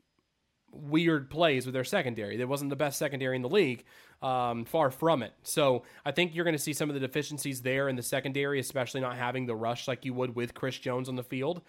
[0.72, 2.40] weird plays with their secondary.
[2.40, 3.84] It wasn't the best secondary in the league,
[4.22, 5.32] um, far from it.
[5.42, 8.60] So I think you're going to see some of the deficiencies there in the secondary,
[8.60, 11.62] especially not having the rush like you would with Chris Jones on the field.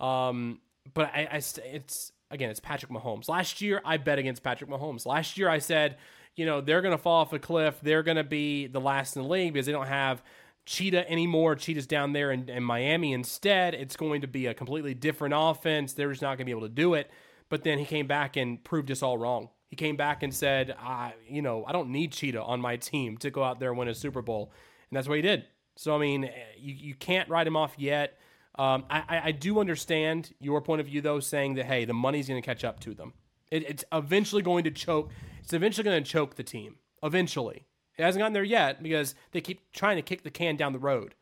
[0.00, 0.60] Um,
[0.94, 3.28] but I, I it's again, it's Patrick Mahomes.
[3.28, 5.06] Last year, I bet against Patrick Mahomes.
[5.06, 5.96] Last year, I said,
[6.36, 7.78] you know, they're going to fall off a cliff.
[7.82, 10.22] They're going to be the last in the league because they don't have
[10.66, 11.56] Cheetah anymore.
[11.56, 13.74] Cheetah's down there in, in Miami instead.
[13.74, 15.94] It's going to be a completely different offense.
[15.94, 17.10] They're just not going to be able to do it.
[17.48, 19.48] But then he came back and proved us all wrong.
[19.68, 23.16] He came back and said, I, you know, I don't need Cheetah on my team
[23.18, 24.52] to go out there and win a Super Bowl.
[24.90, 25.44] And that's what he did.
[25.76, 28.18] So, I mean, you, you can't write him off yet.
[28.58, 32.26] Um, I, I- do understand your point of view, though, saying that, hey, the money's
[32.28, 33.12] going to catch up to them.
[33.50, 35.10] It, it's eventually going to choke.
[35.42, 36.76] It's eventually going to choke the team.
[37.02, 37.66] Eventually.
[37.96, 40.78] It hasn't gotten there yet because they keep trying to kick the can down the
[40.78, 41.14] road.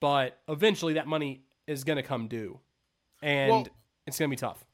[0.00, 2.60] But eventually that money is going to come due.
[3.22, 3.68] And Well-
[4.06, 4.65] it's going to be tough.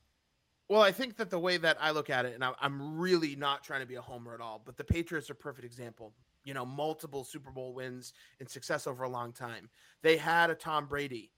[0.72, 3.62] Well, I think that the way that I look at it, and I'm- really not
[3.62, 6.14] trying to be a homer at all, but the Patriots are a perfect example.
[6.44, 9.68] You know, multiple Super Bowl wins and success over a long time.
[10.00, 11.30] They had a Tom Brady.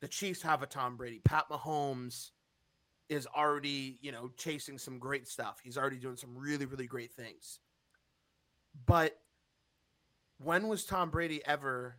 [0.00, 1.20] The Chiefs have a Tom Brady.
[1.20, 2.32] Pat Mahomes
[3.08, 5.60] is already, you know, chasing some great stuff.
[5.62, 7.60] He's already doing some really, really great things.
[8.84, 9.22] But
[10.38, 11.98] when was Tom Brady ever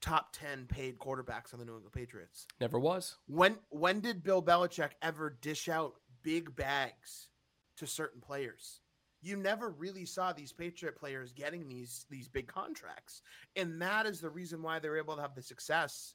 [0.00, 2.46] top 10 paid quarterbacks on the New England Patriots?
[2.60, 3.16] Never was.
[3.26, 7.28] When when did Bill Belichick ever dish out big bags
[7.76, 8.80] to certain players?
[9.22, 13.22] You never really saw these Patriot players getting these these big contracts,
[13.56, 16.14] and that is the reason why they're able to have the success.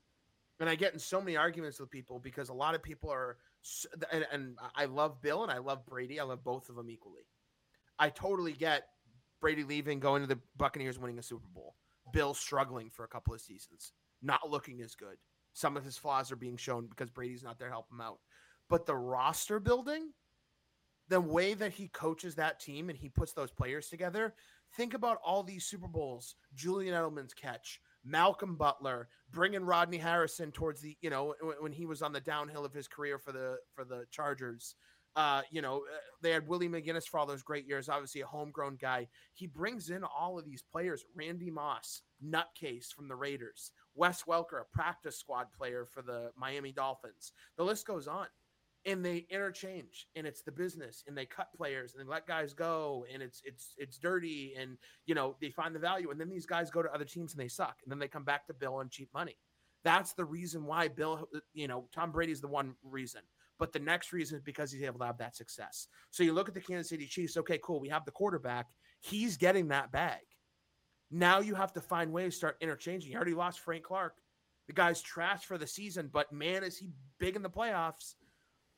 [0.59, 3.37] And I get in so many arguments with people because a lot of people are,
[4.11, 6.17] and, and I love Bill and I love Brady.
[6.17, 7.27] I love both of them equally.
[7.99, 8.83] I totally get
[9.41, 11.75] Brady leaving, going to the Buccaneers, winning a Super Bowl.
[12.11, 15.17] Bill struggling for a couple of seasons, not looking as good.
[15.53, 18.19] Some of his flaws are being shown because Brady's not there to help him out.
[18.69, 20.11] But the roster building,
[21.07, 24.35] the way that he coaches that team and he puts those players together,
[24.75, 30.81] think about all these Super Bowls, Julian Edelman's catch, Malcolm Butler, bringing Rodney Harrison towards
[30.81, 33.83] the, you know, when- he was on the downhill of his career for the for
[33.85, 34.75] the Chargers.
[35.15, 38.28] Uh, you know, uh, they had Willie McGinest for all those great years, obviously a
[38.28, 39.08] homegrown guy.
[39.34, 44.62] He brings in all of these players, Randy Moss, nutcase from the Raiders, Wes Welker,
[44.62, 47.32] a practice squad player for the Miami Dolphins.
[47.58, 48.28] The list goes on.
[48.88, 52.54] And they interchange and it's the business and they cut players and they let guys
[52.54, 56.30] go and it's it's it's dirty and you know they find the value and then
[56.30, 58.54] these guys go to other teams and they suck and then they come back to
[58.54, 59.38] Bill on cheap money.
[59.84, 63.21] That's the reason why Bill, you know, Tom Brady's the one reason.
[63.57, 65.87] But the next reason is because he's able to have that success.
[66.11, 67.79] So you look at the Kansas City Chiefs, okay, cool.
[67.79, 68.67] We have the quarterback.
[69.01, 70.21] He's getting that bag.
[71.11, 73.11] Now you have to find ways to start interchanging.
[73.11, 74.15] You already lost Frank Clark.
[74.67, 76.89] The guy's trash for the season, but man, is he
[77.19, 78.15] big in the playoffs.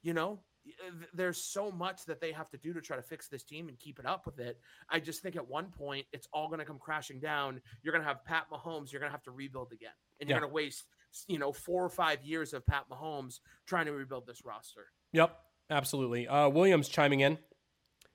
[0.04, 0.42] You know,
[0.86, 3.70] uh, there's so much that they have to do to try to fix this team
[3.70, 4.60] and keep it up with it.
[4.90, 7.62] I just think at one point it's all going to come crashing down.
[7.82, 8.92] You're going to have Pat Mahomes.
[8.92, 10.42] You're going to have to rebuild again, and you're Yeah.
[10.42, 10.84] going to waste
[11.28, 14.88] you know four or five years of Pat Mahomes trying to rebuild this roster.
[15.14, 15.38] Yep,
[15.70, 16.28] absolutely.
[16.28, 17.38] Uh, Williams chiming in.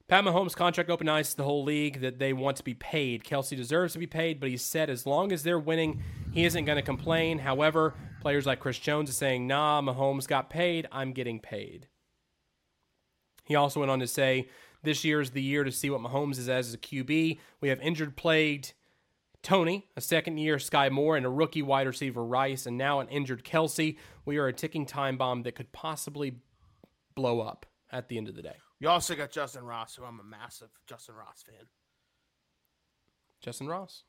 [0.09, 3.24] Pat Mahomes' contract open eyes to the whole league that they want to be paid.
[3.24, 6.02] Kelce deserves to be paid, but he said as long as they're winning,
[6.33, 7.38] he isn't going to complain.
[7.38, 10.87] However, players like Chris Jones are saying, nah, Mahomes got paid.
[10.92, 11.88] I'm getting paid.
[13.44, 14.48] He also went on to say,
[14.83, 17.38] this year is the year to see what Mahomes is as a QB.
[17.61, 18.74] We have injured plagued
[19.42, 23.09] Toney, a second year Skyy Moore, and a rookie wide receiver Rice, and now an
[23.09, 23.96] injured Kelce.
[24.24, 26.37] We are a ticking time bomb that could possibly
[27.14, 28.57] blow up at the end of the day.
[28.78, 31.66] You also got Justyn Ross, who I'm a massive Justyn Ross fan.
[33.44, 34.05] Justyn Ross.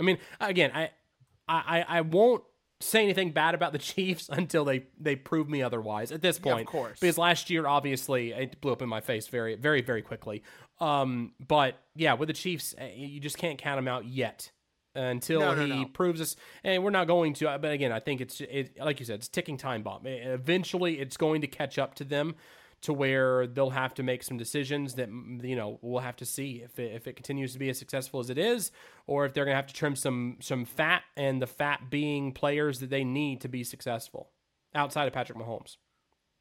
[0.00, 0.90] I mean, again, I,
[1.48, 2.44] I, I won't
[2.80, 6.12] say anything bad about the Chiefs until they they prove me otherwise.
[6.12, 6.98] At this Yeah, of course.
[7.00, 10.42] because last year, obviously, it blew up in my face very, very, very quickly.
[10.80, 14.50] Um, but yeah, with the Chiefs, eh, you just can't count them out yet
[14.98, 15.84] until No, no, he no.
[15.86, 16.36] proves us.
[16.64, 17.58] And we're not going to.
[17.58, 20.06] But again, I think it's it, like you said, it's ticking time bomb.
[20.06, 22.34] Eventually, it's going to catch up to them
[22.80, 26.62] to where they'll have to make some decisions that you know we'll have to see
[26.64, 28.70] if it, if it continues to be as successful as it is,
[29.06, 32.32] or if they're going to have to trim some some fat, and the fat being
[32.32, 34.30] players that they need to be successful
[34.74, 35.76] outside of Patrick Mahomes.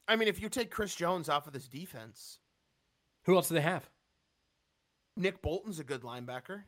[0.07, 2.39] I mean, if you take Chris Jones off of this defense,
[3.25, 3.89] Who else do they have?
[5.15, 6.63] Nick Bolton's a good linebacker.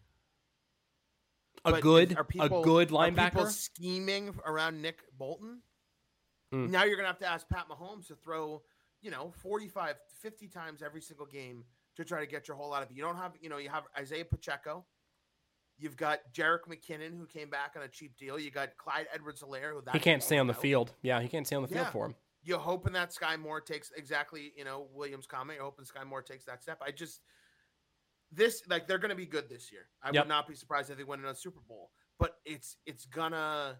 [1.75, 3.47] A good is- are a people- good are people linebacker.
[3.51, 5.61] scheming around Nick Bolton.
[6.51, 6.71] Hmm.
[6.71, 8.63] Now you're gonna have to ask Pat Mahomes to throw,
[9.01, 12.83] you know, 45, 50 times every single game to try to get your whole out
[12.83, 12.95] of it.
[12.95, 14.85] You don't have, you know, you have Isaiah Pacheco.
[15.77, 18.37] You've got Jerick McKinnon, who came back on a cheap deal.
[18.37, 20.61] You got Clyde Edwards-Helaire, who He can't stay on the out.
[20.61, 20.93] field.
[21.01, 22.15] Yeah, he can't stay on the field for him.
[22.41, 25.55] You're hoping that Skyy Moore takes exactly, you know, Williams' comment.
[25.57, 26.81] You're hoping Skyy Moore takes that step.
[26.81, 27.21] I just
[28.31, 29.87] this like they're going to be good this year.
[30.03, 30.25] I Yep.
[30.25, 31.91] would not be surprised if they win another Super Bowl.
[32.19, 33.79] But it's it's gonna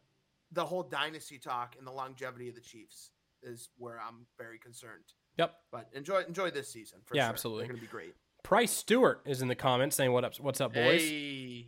[0.52, 3.12] the whole dynasty talk and the longevity of the Chiefs
[3.44, 5.04] is where I'm very concerned.
[5.38, 5.56] Yep.
[5.72, 7.00] But enjoy enjoy this season.
[7.06, 7.30] For Yeah, sure.
[7.30, 7.64] absolutely.
[7.64, 8.16] They're going to be great.
[8.44, 11.02] Price Stewart is in the comments saying what up what's up boys.
[11.02, 11.68] Hey.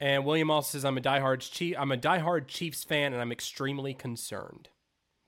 [0.00, 3.32] And William also says I'm a diehard Chief I'm a diehard Chiefs fan and I'm
[3.32, 4.68] extremely concerned.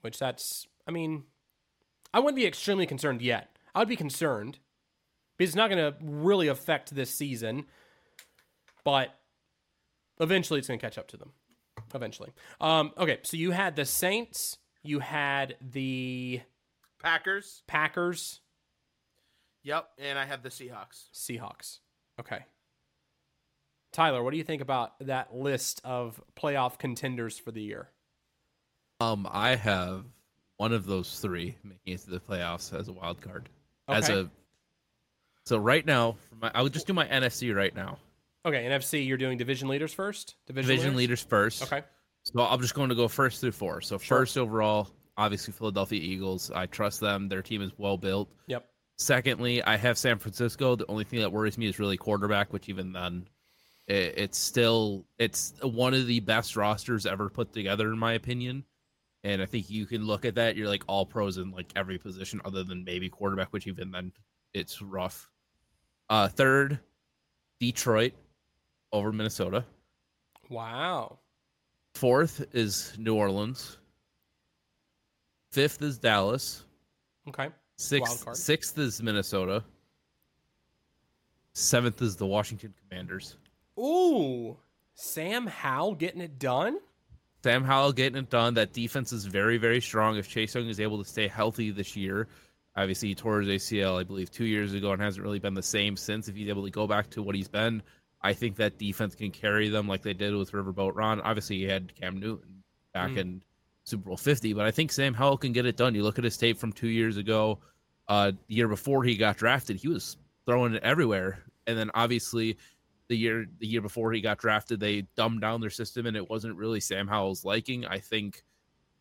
[0.01, 1.25] Which that's I mean
[2.15, 3.57] I wouldn't be extremely concerned yet.
[3.75, 4.59] I would be concerned
[5.37, 7.67] because it's not going to really affect this season,
[8.85, 9.19] but
[10.21, 11.33] eventually it's going to catch up to them.
[11.95, 12.31] Eventually.
[12.61, 16.41] Um, okay, so you had the Saints, you had the
[17.03, 17.63] Packers.
[17.67, 18.41] Packers,
[19.67, 21.11] Yep, and I have the Seahawks.
[21.13, 21.81] Seahawks.
[22.21, 22.39] Okay.
[23.93, 27.89] Tylor, what do you think about that list of playoff contenders for the year?
[29.01, 30.05] Um, I have
[30.59, 33.49] one of those three making it to the playoffs as a wild card.
[33.89, 34.31] As a
[35.47, 37.99] so right now, my, I would just do my NFC right now.
[38.45, 40.37] Okay, NFC, you're doing division leaders first.
[40.47, 41.63] Division, Division leaders first.
[41.63, 41.83] Okay.
[42.25, 43.81] So I'm just going to go first through four.
[43.81, 44.19] So Sure.
[44.19, 46.51] first overall, obviously Philadelphia Eagles.
[46.51, 47.29] I trust them.
[47.29, 48.29] Their team is well built.
[48.49, 48.69] Yep.
[48.99, 50.75] Secondly, I have San Francisco.
[50.75, 53.29] The only thing that worries me is really quarterback, which even then,
[53.87, 58.65] it, it's still it's one of the best rosters ever put together, in my opinion.
[59.23, 60.57] And I think you can look at that.
[60.57, 64.13] You're like all pros in like every position, other than maybe quarterback, which even then
[64.55, 65.29] it's rough.
[66.09, 66.79] Uh, third,
[67.61, 68.13] Detroit
[68.93, 69.65] over Minnesota.
[70.49, 71.19] Wow.
[71.95, 73.79] Fourth is New Orleans.
[75.51, 76.65] Fifth is Dallas.
[77.29, 77.49] Okay.
[77.79, 79.65] Sixth, sixth is Minnesota.
[81.55, 83.37] Seventh is the Washington Commanders.
[83.79, 84.57] Ooh,
[84.95, 86.79] Sam Howell getting it done.
[87.43, 88.55] Sam Howell getting it done.
[88.55, 90.17] That defense is very, very strong.
[90.17, 92.29] If Chase Young is able to stay healthy this year,
[92.77, 95.63] obviously he tore his ACL, I believe, two years ago and hasn't really been the
[95.63, 96.29] same since.
[96.29, 97.83] If he's able to go back to what he's been,
[98.23, 101.21] I think that defense can carry them like they did with Riverboat Ron.
[101.21, 102.63] Obviously, he had Cam Newton
[102.93, 103.17] back Mm.
[103.19, 103.43] in
[103.85, 105.95] Super Bowl 50, but I think Sam Howell can get it done.
[105.95, 107.61] You look at his tape from two years ago,
[108.09, 111.45] uh, the year before he got drafted, he was throwing it everywhere.
[111.67, 112.57] And then obviously
[113.09, 116.29] the year the year before he got drafted, they dumbed down their system and it
[116.29, 117.85] wasn't really Sam Howell's liking.
[117.87, 118.43] I think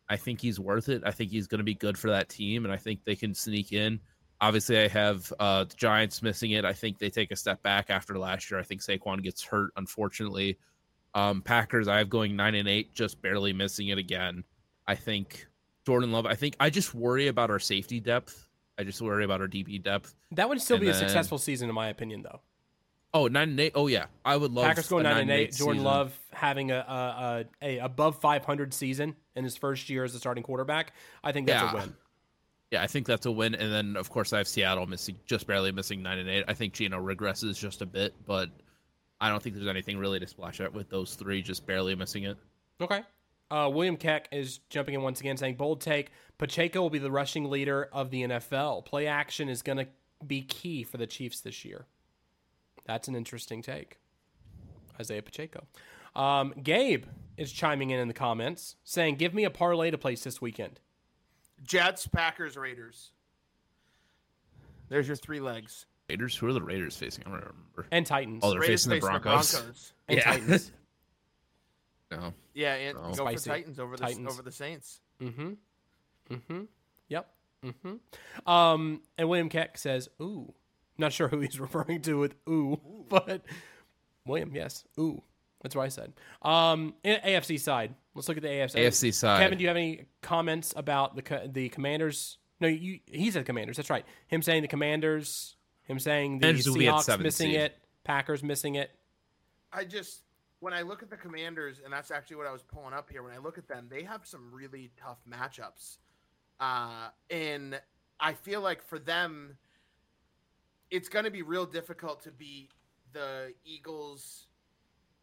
[0.08, 1.02] I think he's worth it.
[1.04, 3.34] I think he's going to be good for that team, and I think they can
[3.34, 4.00] sneak in.
[4.40, 6.64] Obviously, I have uh, the Giants missing it.
[6.64, 8.60] I think they take a step back after last year.
[8.60, 10.58] I think Saquon gets hurt, unfortunately.
[11.14, 14.44] Um, Packers, I have going nine and eight, just barely missing it again.
[14.86, 15.46] I think
[15.86, 16.26] Jordan Love.
[16.26, 18.48] I think I just worry about our safety depth.
[18.78, 20.14] I just worry about our DB depth.
[20.32, 22.42] That would still And be a successful season, in my opinion, though.
[23.16, 23.72] Oh, nine and eight.
[23.74, 25.48] Oh yeah, I would love Packers going a nine and eight.
[25.48, 25.84] eight Jordan season.
[25.84, 30.18] Love having a, a, a, a above 500 season in his first year as a
[30.18, 30.92] starting quarterback.
[31.24, 31.72] I think that's Yeah.
[31.72, 31.96] a win.
[32.72, 33.54] Yeah, I think that's a win.
[33.54, 36.44] And then of course I have Seattle missing just barely missing nine and eight.
[36.46, 38.50] I think Geno regresses just a bit, but
[39.20, 42.24] I don't think there's anything really to splash out with those three just barely missing
[42.24, 42.36] it.
[42.82, 43.02] Okay.
[43.50, 46.10] Uh, William Keck is jumping in once again, saying bold take.
[46.36, 48.84] Pacheco will be the rushing leader of the NFL.
[48.84, 49.86] Play action is going to
[50.26, 51.86] be key for the Chiefs this year.
[52.86, 53.98] That's an interesting take.
[54.98, 55.66] Isaiah Pacheco.
[56.14, 57.04] Um, Gabe
[57.36, 60.80] is chiming in in the comments, saying, "Give me a parlay to place this weekend."
[61.62, 63.10] Jets, Packers, Raiders.
[64.88, 65.86] There's your three legs.
[66.08, 67.24] Raiders, who are the Raiders facing?
[67.26, 67.86] I don't remember.
[67.90, 68.40] And Titans.
[68.44, 69.92] Oh, they're Raiders facing the facing Broncos.
[70.08, 70.24] and yeah.
[70.24, 70.72] Titans.
[72.12, 72.32] no.
[72.54, 73.08] Yeah, and Oh.
[73.08, 73.50] go Spicy.
[73.50, 74.28] for Titans over the Titans.
[74.32, 75.00] over the Saints.
[75.20, 75.52] Mm-hmm.
[76.30, 76.62] Mm-hmm.
[77.08, 77.30] Yep.
[77.64, 78.48] Mm-hmm.
[78.50, 80.54] Um, and William Keck says, "Ooh."
[80.98, 83.42] Not sure who he's referring to with "ooh,", but
[84.24, 85.22] William, yes, "ooh."
[85.62, 86.12] That's what I said.
[86.42, 88.76] Um, AFC side, let's look at the AFC.
[88.76, 89.40] AFC side.
[89.40, 92.38] Kevin, do you have any comments about the the Commanders?
[92.60, 93.00] No, you.
[93.06, 93.76] He said Commanders.
[93.76, 94.04] That's right.
[94.28, 95.56] Him saying the Commanders.
[95.84, 97.60] Him saying the Commanders will Seahawks missing seed.
[97.60, 97.78] it.
[98.04, 98.90] Packers missing it.
[99.72, 100.22] I just
[100.60, 103.22] when I look at the Commanders, and that's actually what I was pulling up here.
[103.22, 105.98] When I look at them, they have some really tough matchups,
[106.60, 107.80] uh, and
[108.20, 109.56] I feel like for them,
[110.90, 112.70] it's going to be real difficult to beat
[113.12, 114.46] the Eagles,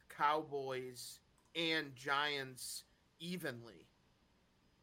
[0.09, 1.19] Cowboys,
[1.55, 2.83] and Giants
[3.19, 3.87] evenly.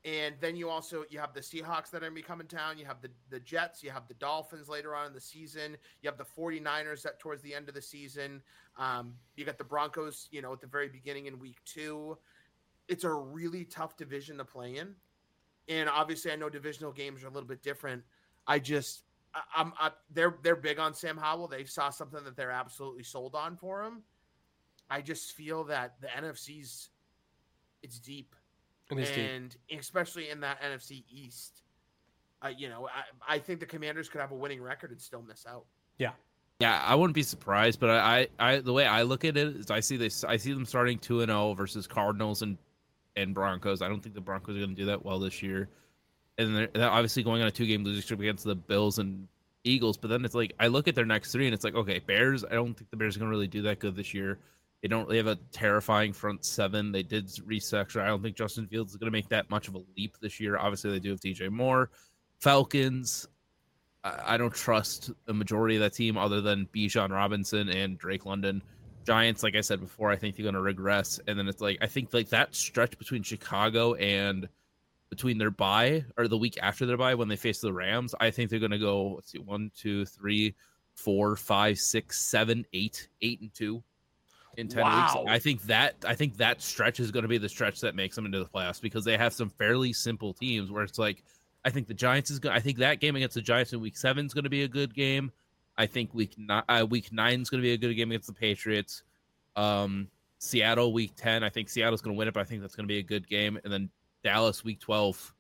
[0.04, 2.78] And then you also you have the Seahawks that are going to be coming town.
[2.78, 3.82] You have the, the Jets.
[3.82, 5.76] You have the Dolphins later on in the season.
[6.00, 8.40] You have the 49ers that towards the end of the season.
[8.78, 12.16] Um, you got the Broncos, you know, at the very beginning in week two.
[12.88, 14.94] It's a really tough division to play in.
[15.68, 18.02] And obviously, I know divisional games are a little bit different.
[18.46, 19.04] I just,
[19.54, 21.48] I'm, I, they're they're big on Sam Howell.
[21.48, 24.02] They saw something that they're absolutely sold on for him.
[24.90, 26.90] I just feel that the NFC's,
[27.82, 28.34] it's deep
[28.90, 29.18] It is deep.
[29.18, 31.62] and especially in that NFC East,
[32.42, 32.88] uh, you know,
[33.28, 35.66] I, I think the Commanders could have a winning record and still miss out.
[35.98, 36.10] Yeah,
[36.60, 39.70] yeah, I wouldn't be surprised, but I, I, the way I look at it is,
[39.70, 42.58] I see this, I see them starting two and zero versus Cardinals and
[43.16, 43.80] and Broncos.
[43.82, 45.68] I don't think the Broncos are going to do that well this year,
[46.40, 49.28] and they're, they're obviously going on a two game losing streak against the Bills and
[49.64, 49.96] Eagles.
[49.96, 52.44] But then it's like I look at their next three, and it's like, okay, Bears.
[52.44, 54.38] I don't think the Bears are going to really do that good this year.
[54.82, 55.08] They don't.
[55.08, 56.92] They have a terrifying front seven.
[56.92, 58.00] They did restructure.
[58.00, 60.40] I don't think Justin Fields is going to make that much of a leap this
[60.40, 60.56] year.
[60.56, 61.90] Obviously, they do have DJ Moore.
[62.40, 63.28] Falcons.
[64.02, 68.24] I I don't trust the majority of that team other than Bijan Robinson and Drake
[68.24, 68.62] London.
[69.04, 71.20] Giants, like I said before, I think they're going to regress.
[71.26, 74.48] And then it's like I think like that stretch between Chicago and
[75.10, 78.30] between their bye or the week after their bye when they face the Rams, I
[78.30, 79.14] think they're going to go.
[79.16, 80.54] Let's see, one, two, three,
[80.94, 83.82] four, five, six, seven, eight, eight and two
[84.56, 85.22] in 10 Wow.
[85.22, 85.30] weeks.
[85.30, 88.16] I think that I think that stretch is going to be the stretch that makes
[88.16, 91.22] them into the playoffs because they have some fairly simple teams where it's like
[91.64, 92.40] I think the Giants is.
[92.48, 94.68] I think that game against the Giants in week 7 is going to be a
[94.68, 95.30] good game.
[95.76, 98.28] I think week ni- uh, week 9 is going to be a good game against
[98.28, 99.02] the Patriots.
[99.56, 102.74] Um Seattle week 10, I think Seattle's going to win it, but I think that's
[102.74, 103.90] going to be a good game and then
[104.22, 105.34] Dallas week 12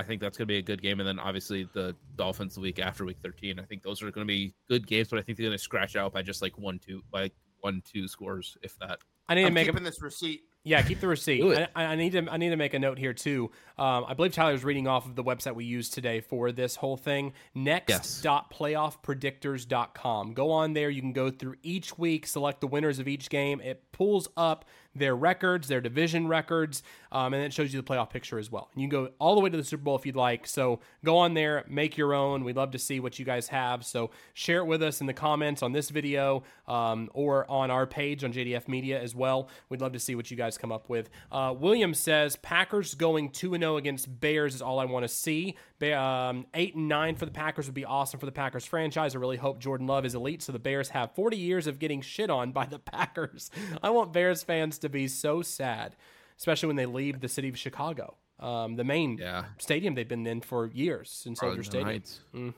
[0.00, 2.62] I think that's going to be a good game, and then obviously the Dolphins the
[2.62, 3.60] week after week thirteen.
[3.60, 5.62] I think those are going to be good games, but I think they're going to
[5.62, 9.00] scratch out by just like one, two, by one, two scores, if that.
[9.28, 10.44] I need to I'm make a keeping this receipt.
[10.64, 11.42] Yeah, keep the receipt.
[11.74, 12.26] I, I need to.
[12.30, 13.50] I need to make a note here too.
[13.78, 16.98] Um, I believe Tyler's reading off of the website we used today for this whole
[16.98, 17.32] thing.
[17.54, 18.22] Yes.
[18.24, 20.34] Next.playoffpredictors.com.
[20.34, 20.90] Go on there.
[20.90, 23.60] You can go through each week, select the winners of each game.
[23.60, 28.10] It pulls up their records, their division records, um, and it shows you the playoff
[28.10, 28.68] picture as well.
[28.72, 30.46] And you can go all the way to the Super Bowl if you'd like.
[30.46, 32.44] So go on there, make your own.
[32.44, 33.84] We'd love to see what you guys have.
[33.84, 37.86] So share it with us in the comments on this video um, or on our
[37.86, 39.48] page on JDF Media as well.
[39.68, 41.08] We'd love to see what you guys come up with.
[41.30, 45.08] Uh, William says Packers going two and zero against Bears is all I want to
[45.08, 45.56] see.
[45.82, 49.14] Um, eight and nine for the Packers would be awesome for the Packers franchise.
[49.14, 52.02] I really hope Jordan Love is elite, so the Bears have 40 years of getting
[52.02, 53.50] shit on by the Packers.
[53.82, 55.96] I want Bears fans to be so sad,
[56.38, 59.44] especially when they leave the city of Chicago, um, the main Yeah.
[59.58, 61.86] stadium they've been in for years in Soldier Stadium.
[61.88, 62.20] Heights.
[62.32, 62.50] hmm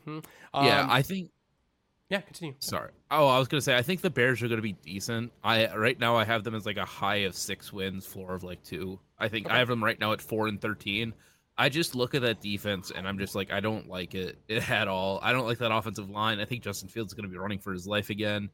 [0.55, 1.31] yeah, Um, I think.
[2.11, 2.57] yeah, continue.
[2.59, 2.91] Sorry.
[3.11, 5.33] Oh, I was gonna say I think the Bears are gonna be decent.
[5.45, 8.43] I right now I have them as like a high of six wins, floor of
[8.43, 8.99] like two.
[9.19, 11.15] I think I have them right now at four and thirteen.
[11.59, 14.39] I just look at that defense and I'm just like I don't like it
[14.71, 15.21] at all.
[15.23, 16.41] I don't like that offensive line.
[16.41, 18.51] I think Justin Fields is gonna be running for his life again.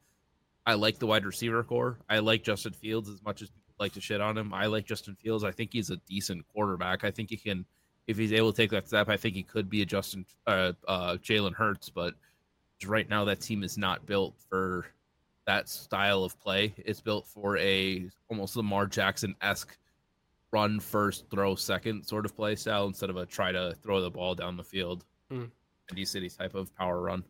[0.69, 1.99] I like the wide receiver core.
[2.11, 4.53] I like Justin Fields as much as people like to shit on him.
[4.53, 5.43] I like Justin Fields.
[5.43, 7.05] I think he's a decent quarterback.
[7.05, 7.65] I think he can,
[8.07, 10.75] if he's able to take that step, I think he could be a Justin, uh,
[10.87, 11.89] uh, Jalen Hurts.
[11.89, 12.13] But
[12.85, 14.87] right now, that team is not built for
[15.47, 16.75] that style of play.
[16.77, 19.75] It's built for a almost Lamar Jackson esque
[20.53, 24.11] run first, throw second sort of play style instead of a try to throw the
[24.11, 25.05] ball down the field.
[25.31, 25.45] Hmm.
[25.91, 27.25] Indy City type of power run.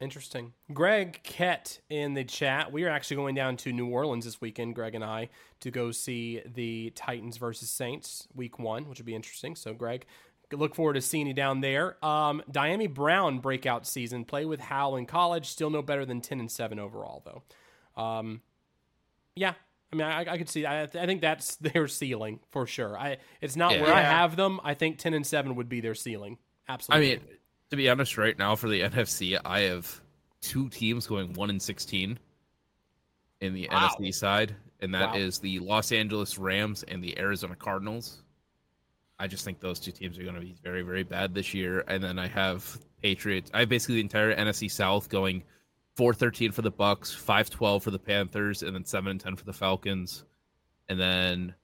[0.00, 0.52] Interesting.
[0.72, 2.72] Greg Kett in the chat.
[2.72, 5.28] We are actually going down to New Orleans this weekend, Greg and I,
[5.60, 9.54] to go see the Titans versus Saints week one, which would be interesting.
[9.54, 10.04] So, Greg,
[10.52, 12.04] look forward to seeing you down there.
[12.04, 14.24] Um, Dyami Brown breakout season.
[14.24, 15.46] Play with Howell in college.
[15.46, 18.02] Still no better than 10 and 7 overall, though.
[18.02, 18.42] Um,
[19.36, 19.54] yeah.
[19.94, 20.66] I mean, I, I could see.
[20.66, 22.98] I, I think that's their ceiling for sure.
[22.98, 23.82] I it's not Yeah.
[23.82, 24.60] where I have them.
[24.64, 26.38] I think ten and seven would be their ceiling.
[26.68, 27.12] Absolutely.
[27.12, 27.20] I mean,
[27.70, 30.00] to be honest, right now for the NFC, I have
[30.40, 32.18] two teams going one and sixteen
[33.40, 33.90] in the Wow.
[34.00, 35.42] NFC side, and that is Wow.
[35.42, 38.22] the Los Angeles Rams and the Arizona Cardinals.
[39.18, 41.84] I just think those two teams are going to be very, very bad this year.
[41.86, 43.48] And then I have Patriots.
[43.54, 45.44] I have basically the entire NFC South going
[45.96, 49.36] four thirteen for the Bucks, five twelve for the Panthers, and then seven and ten
[49.36, 50.24] for the Falcons,
[50.88, 51.54] and then.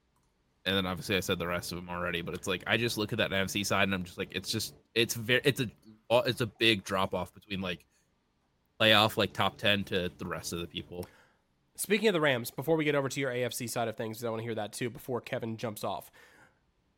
[0.66, 2.98] And then obviously I said the rest of them already, but it's like I just
[2.98, 5.70] look at that NFC side and I'm just like it's just it's very it's a
[6.26, 7.86] it's a big drop off between like
[8.80, 11.06] playoff like top 10 to the rest of the people.
[11.76, 14.30] Speaking of the Rams, before we get over to your AFC side of things, I
[14.30, 16.10] want to hear that too before Kevin jumps off.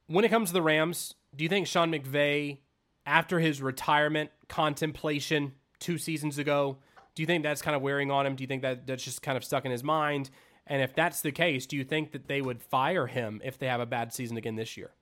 [0.06, 2.58] When it comes to the Rams, do you think Sean McVay,
[3.06, 6.78] after his retirement contemplation two seasons ago,
[7.14, 8.36] do you think that's kind of wearing on him?
[8.36, 10.30] Do you think that that's just kind of stuck in his mind?
[10.66, 13.66] And if that's the case, do you think that they would fire him if they
[13.66, 14.92] have a bad season again this year?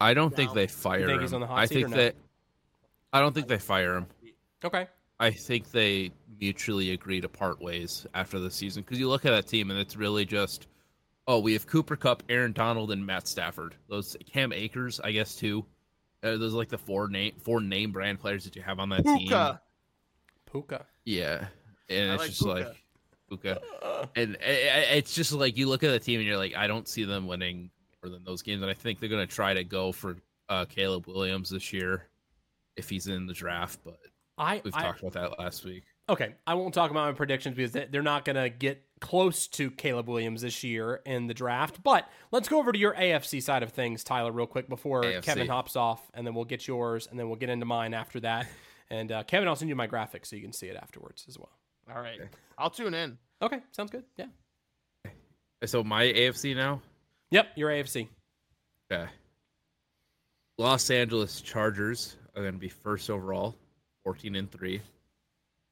[0.00, 1.20] I don't think they fire think him.
[1.20, 1.96] he's on the hot I seat think or no?
[1.96, 2.14] that
[3.12, 4.06] I don't think they fire him.
[4.64, 4.86] Okay.
[5.20, 6.10] I think they
[6.40, 9.78] mutually agree to part ways after the season because you look at that team and
[9.78, 10.66] it's really just
[11.28, 13.76] oh we have Cooper Kupp, Aaron Donald, and Matt Stafford.
[13.88, 15.64] Those Cam Akers, I guess too.
[16.22, 18.88] Uh, those are like the four name four name brand players that you have on
[18.90, 19.28] that team.
[20.54, 20.76] Puka.
[20.78, 20.86] Puka.
[21.04, 21.46] Yeah,
[21.88, 22.54] and I it's like just Puka.
[23.50, 26.36] like Puka, and i- i- it's just like you look at the team and you're
[26.38, 27.70] like, I don't see them winning
[28.02, 30.16] more than those games, and I think they're gonna try to go for
[30.48, 32.08] uh, Caleb Williams this year
[32.76, 33.80] if he's in the draft.
[33.84, 33.98] But
[34.38, 35.84] I, we've I talked about that last week.
[36.08, 39.46] Okay, I won't talk about my predictions because they- they're not going to get close
[39.48, 41.82] to Caleb Williams this year in the draft.
[41.82, 45.22] But let's go over to your AFC side of things, Tyler, real quick before AFC.
[45.22, 48.20] Kevin hops off, and then we'll get yours, and then we'll get into mine after
[48.20, 48.46] that.
[48.94, 51.36] And uh, Kevin, I'll send you my graphics so you can see it afterwards as
[51.36, 51.50] well.
[51.92, 52.20] All right.
[52.56, 53.18] I'll tune in.
[53.42, 54.04] Okay, sounds good.
[54.16, 54.26] Yeah.
[55.64, 56.80] So my AFC now.
[57.30, 58.06] Yep, your AFC.
[58.92, 59.10] Okay.
[60.58, 63.56] Los Angeles Chargers are going to be first overall,
[64.04, 64.80] 14 and 3.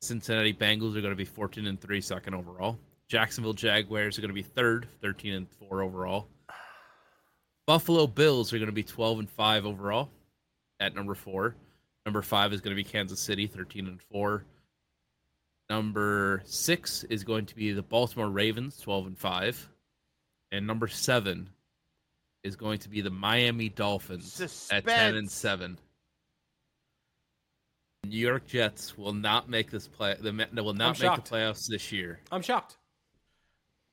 [0.00, 2.76] Cincinnati Bengals are going to be 14 and 3, second overall.
[3.08, 6.26] Jacksonville Jaguars are going to be third, 13 and 4 overall.
[7.68, 10.10] Buffalo Bills are going to be 12 and 5 overall
[10.80, 11.54] at number 4.
[12.04, 14.44] Number 5 is going to be Kansas City, 13 and 4.
[15.72, 19.70] Number six is going to be the Baltimore Ravens, twelve and five,
[20.50, 21.48] and number seven
[22.44, 25.78] is going to be the Miami Dolphins at ten and seven.
[28.04, 30.14] New York Jets will not make this play.
[30.20, 31.30] The will I'm not make shocked.
[31.30, 32.20] the playoffs this year.
[32.30, 32.76] I'm shocked.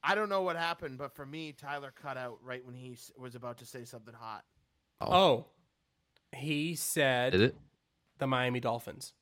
[0.03, 3.35] I don't know what happened, but for me, Tyler cut out right when he was
[3.35, 4.43] about to say something hot.
[4.99, 5.45] Oh, oh.
[6.35, 7.55] he said Did it?
[8.19, 9.13] The Miami Dolphins,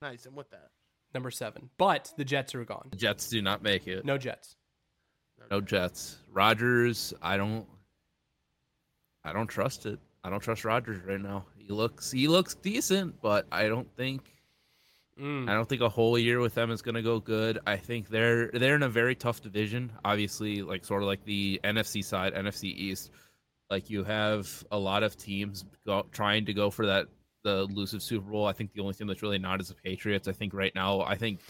[0.00, 0.70] Nice, I'm with that.
[1.14, 1.70] number seven.
[1.78, 2.88] But the Jets are gone.
[2.90, 4.04] The Jets do not make it.
[4.04, 4.56] No Jets.
[5.50, 6.16] No Jets.
[6.30, 7.66] Rodgers, I don't
[9.24, 9.98] I don't trust it.
[10.24, 11.44] I don't trust Rodgers right now.
[11.56, 14.22] He looks he looks decent, but I don't think
[15.20, 15.46] Mm.
[15.46, 17.58] I don't think a whole year with them is going to go good.
[17.66, 19.92] I think they're they're in a very tough division.
[20.06, 23.10] Obviously, like sort of like the NFC side, NFC East.
[23.68, 27.08] Like you have a lot of teams go, trying to go for that
[27.42, 28.46] the elusive Super Bowl.
[28.46, 30.28] I think the only team that's really not is the Patriots.
[30.28, 31.40] I think right now, I think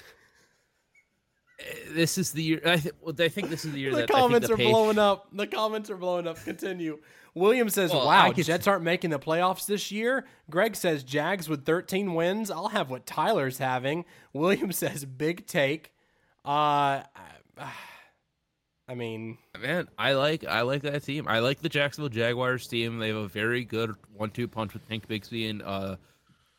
[1.61, 2.61] eh, this is the year.
[2.65, 4.57] I, th- I think this is the year The that I think comments the are
[4.57, 5.29] Patri- blowing up.
[5.33, 6.43] The comments are blowing up.
[6.45, 6.99] Continue.
[7.35, 11.49] William says, Well, "Wow, could- Jets aren't making the playoffs this year." Greg says, "Jags
[11.49, 12.51] with 13 wins.
[12.51, 15.93] I'll have what Tyler's having." William says, "Big take."
[16.45, 17.03] Uh,
[17.57, 17.73] I
[18.95, 21.27] mean, Man, I like I like that team.
[21.29, 22.99] I like the Jacksonville Jaguars team.
[22.99, 25.97] They have a very good one-two punch with Tank Bigsby and uh,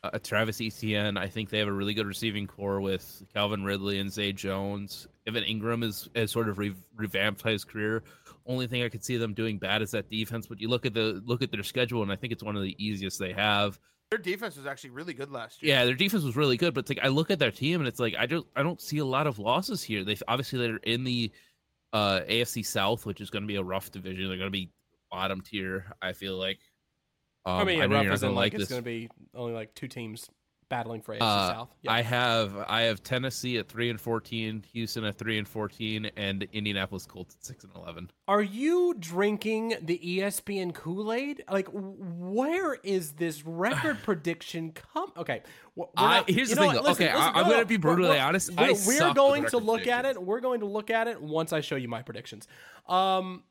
[0.02, 1.16] uh, Travis Etienne.
[1.16, 5.06] I think they have a really good receiving core with Calvin Ridley and Zay Jones.
[5.26, 8.02] Evan Engram is has sort of re- revamped his career.
[8.46, 10.46] Only thing I could see them doing bad is that defense.
[10.46, 12.62] But you look at the look at their schedule, and I think it's one of
[12.62, 13.78] the easiest they have.
[14.10, 15.74] Their defense was actually really good last year.
[15.74, 17.88] Yeah, their defense was really good, but it's like I look at their team and
[17.88, 20.04] it's like I don't I don't see a lot of losses here.
[20.04, 21.32] They obviously they're in the
[21.94, 24.28] uh, AFC South, which is going to be a rough division.
[24.28, 24.70] They're going to be
[25.10, 25.86] bottom tier.
[26.02, 26.58] I feel like.
[27.46, 29.74] Um, I mean, yeah, know rough isn't like, like it's going to be only like
[29.74, 30.28] two teams
[30.68, 31.74] battling for AFC Uh, South.
[31.82, 31.92] Yeah.
[31.92, 36.46] I have I have Tennessee at three and fourteen, Houston at three and fourteen, and
[36.52, 38.10] Indianapolis Colts at six and eleven.
[38.28, 41.44] Are you drinking the ESPN Kool Aid?
[41.50, 45.12] Like, where is this record prediction come?
[45.16, 45.42] Okay,
[45.76, 46.84] w- we're I- here's the thing, what?
[46.84, 48.50] Listen, Okay, I- listen, I'm gonna be brutally we're- honest.
[48.52, 50.22] We're, I we're going to look at it.
[50.22, 52.48] We're going to look at it once I show you my predictions.
[52.88, 53.44] Um,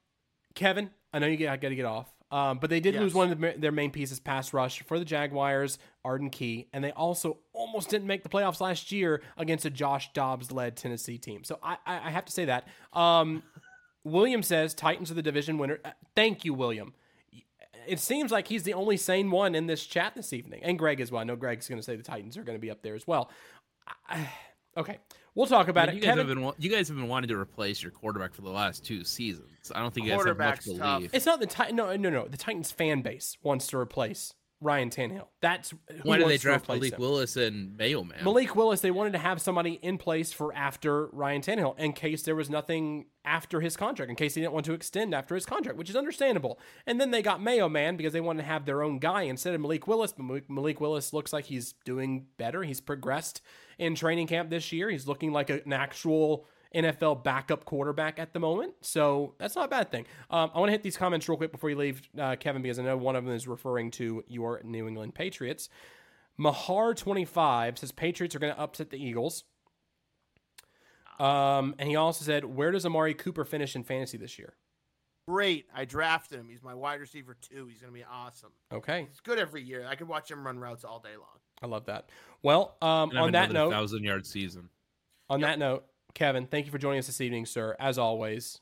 [0.55, 2.09] Kevin, I know you got to get off.
[2.31, 5.05] Um, but they did lose one of the, their main pieces, pass rush for the
[5.05, 9.69] Jaguars, Arden Key, and they also almost didn't make the playoffs last year against a
[9.69, 11.43] Josh Dobbs led Tennessee team.
[11.43, 12.67] So I, I, I have to say that.
[12.91, 13.43] Um,
[14.03, 15.79] William says Titans are the division winner.
[15.83, 16.93] Uh, Thank you, William.
[17.87, 20.99] It seems like he's the only sane one in this chat this evening, and Greg
[21.01, 21.21] as well.
[21.21, 23.05] I know Greg's going to say the Titans are going to be up there as
[23.07, 23.29] well.
[24.07, 24.29] I-
[24.77, 24.99] okay,
[25.35, 26.01] we'll talk about you it.
[26.01, 28.49] guys Kevin, have been you guys have been wanting to replace your quarterback for the
[28.49, 29.71] last two seasons.
[29.73, 30.97] I don't think you guys have much Quarterback's tough.
[30.99, 31.11] belief.
[31.13, 31.75] it's not the Titan.
[31.75, 32.27] No, no, no.
[32.27, 34.33] The Titans fan base wants to replace
[34.63, 35.27] Ryan Tannehill.
[35.41, 36.99] That's who When did they draft Malik him.
[36.99, 38.23] Willis and Mayo Man?
[38.23, 42.23] Malik Willis, they wanted to have somebody in place for after Ryan Tannehill in case
[42.23, 45.45] there was nothing after his contract, in case he didn't want to extend after his
[45.45, 46.59] contract, which is understandable.
[46.85, 49.53] And then they got Mayo Man because they wanted to have their own guy instead
[49.53, 50.13] of Malik Willis.
[50.13, 52.63] But Malik Willis looks like he's doing better.
[52.63, 53.41] He's progressed
[53.77, 54.89] in training camp this year.
[54.89, 58.73] He's looking like an actual NFL backup quarterback at the moment.
[58.81, 60.05] So that's not a bad thing.
[60.29, 62.79] Um, I want to hit these comments real quick before you leave, uh, Kevin, because
[62.79, 65.69] I know one of them is referring to your New England Patriots.
[66.39, 69.43] Mahar25 says Patriots are going to upset the Eagles.
[71.19, 74.55] Um, and he also said, Where does Amari Cooper finish in fantasy this year?
[75.27, 75.67] Great.
[75.73, 76.49] I drafted him.
[76.49, 77.67] He's my wide receiver too.
[77.67, 78.51] He's going to be awesome.
[78.73, 79.07] Okay.
[79.09, 79.85] He's good every year.
[79.87, 81.39] I could watch him run routes all day long.
[81.61, 82.09] I love that.
[82.41, 84.69] Well, um, on that note, thousand yard season.
[85.29, 87.75] on that note, Kevin, thank you for joining us this evening, sir.
[87.79, 88.59] As always,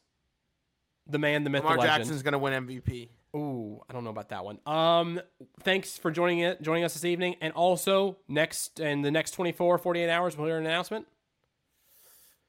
[1.07, 1.97] the man, the myth, Lamar the legend.
[1.99, 3.09] Jackson's going to win MVP.
[3.35, 4.59] Ooh, I don't know about that one.
[4.65, 5.21] Um,
[5.61, 9.77] thanks for joining it, joining us this evening, and also next in the next 24,
[9.77, 11.07] 48 hours, we'll hear an announcement.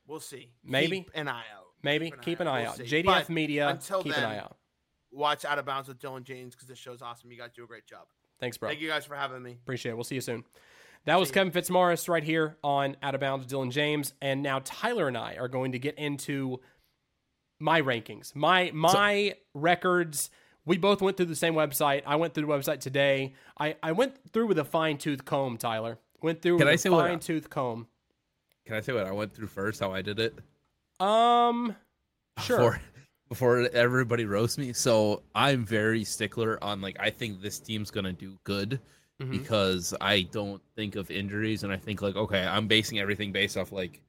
[0.06, 0.50] We'll see.
[0.64, 1.00] Maybe.
[1.02, 1.66] Keep an eye out.
[1.84, 2.78] Maybe keep an eye We'll out.
[2.78, 4.56] JDF But Media, until keep then, an eye out.
[5.10, 7.30] Watch Out of Bounds with Dillon James because this show's awesome.
[7.30, 8.06] You guys do a great job.
[8.40, 8.70] Thanks, bro.
[8.70, 9.52] Thank you guys for having me.
[9.52, 9.94] Appreciate it.
[9.94, 10.44] We'll see you soon.
[11.04, 15.08] That was Kevin Fitzmaurice right here on Out of Bounds, Dillon James, and now Tyler
[15.08, 16.60] and I are going to get into
[17.58, 20.30] my rankings, my my records.
[20.64, 22.02] We both went through the same website.
[22.06, 23.34] I went through the website today.
[23.58, 25.98] I, I went through with a fine tooth comb, Tyler.
[26.22, 27.88] Went through Can with I a say what- fine tooth comb.
[28.64, 29.80] Can I say what I went through first?
[29.80, 30.38] How I did it?
[31.00, 31.74] Um,
[32.38, 32.58] sure.
[32.58, 32.80] Before,
[33.28, 34.72] before everybody roasts me.
[34.72, 38.78] So I'm very stickler on like I think this team's gonna do good
[39.22, 39.30] Mhm.
[39.30, 43.56] because I don't think of injuries and I think like okay, I'm basing everything based
[43.56, 44.00] off like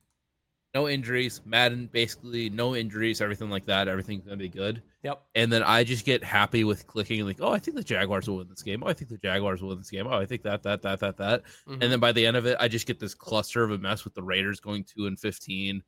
[0.73, 1.41] no injuries.
[1.45, 3.87] Madden basically no injuries, everything like that.
[3.87, 4.81] Everything's gonna be good.
[5.03, 5.21] Yep.
[5.35, 8.37] And then I just get happy with clicking like, oh, I think the Jaguars will
[8.37, 8.81] win this game.
[8.83, 10.07] Oh, I think the Jaguars will win this game.
[10.07, 11.43] Oh, I think that, that, that, that, that.
[11.67, 11.73] Mhm.
[11.83, 14.05] And then by the end of it, I just get this cluster of a mess
[14.05, 15.83] with the Raiders going two and fifteen,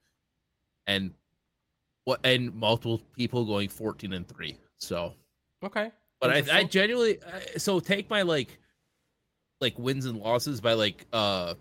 [0.86, 1.12] and
[2.04, 4.58] what and multiple people going fourteen and three.
[4.78, 5.14] So,
[5.64, 5.92] okay.
[6.20, 8.60] but I, I genuinely I- so take my like,
[9.66, 11.56] like wins and losses by like uh,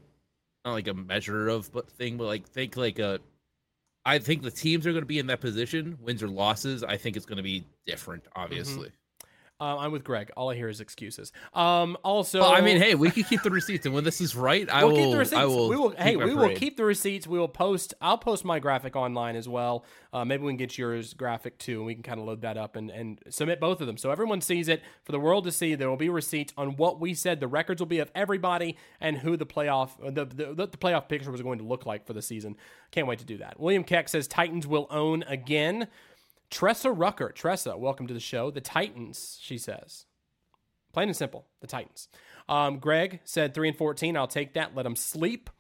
[0.64, 3.18] not like a measure of but thing, but like think like a.
[4.06, 6.84] I think the teams are going to be in that position, wins or losses.
[6.84, 8.90] I think it's going to be different, obviously.
[9.60, 10.32] Uh, I'm with Greg.
[10.36, 11.30] All I hear is excuses.
[11.52, 14.34] Um, also, Well, I mean, hey, we can keep the receipts, and when this is
[14.34, 15.02] right, I we'll will.
[15.04, 15.40] keep the receipts.
[15.40, 15.68] I will.
[15.68, 15.90] we will.
[15.90, 17.26] keep Hey, we will keep the receipts.
[17.28, 17.94] We will post.
[18.00, 19.84] I'll post my graphic online as well.
[20.12, 22.56] Uh, maybe we can get yours graphic too, and we can kind of load that
[22.56, 25.52] up and, and submit both of them so everyone sees it for the world to
[25.52, 25.76] see.
[25.76, 27.38] There will be receipts on what we said.
[27.38, 31.30] The records will be of everybody and who the playoff the the, the playoff picture
[31.30, 32.56] was going to look like for the season.
[32.90, 33.60] Can't wait to do that.
[33.60, 35.86] William Keck says Titans will own again.
[36.50, 38.50] Tressa Rucker, Tressa, welcome to the show.
[38.50, 40.06] The Titans, she says.
[40.92, 42.08] Plain and simple, the Titans.
[42.48, 44.16] Um, Greg said three and fourteen.
[44.16, 44.74] I'll take that.
[44.74, 45.50] Let them sleep.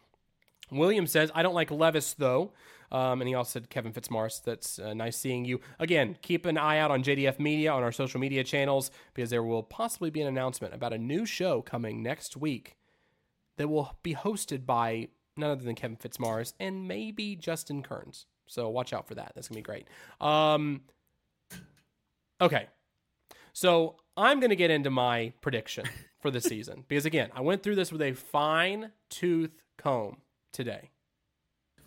[0.70, 2.52] William says I don't like Levis though,
[2.92, 4.40] um, and he also said Kevin Fitzmaurice.
[4.40, 6.16] That's uh, nice seeing you again.
[6.22, 9.62] Keep an eye out on JDF Media on our social media channels because there will
[9.62, 12.76] possibly be an announcement about a new show coming next week
[13.56, 18.26] that will be hosted by none other than Kevin Fitzmaurice and maybe Justin Kearns.
[18.46, 19.32] So watch out for that.
[19.34, 19.86] That's gonna be great.
[20.20, 20.82] Um,
[22.40, 22.68] okay,
[23.54, 25.86] so I'm going to get into my prediction
[26.20, 30.18] for the season because again, I went through this with a fine tooth comb
[30.52, 30.90] today.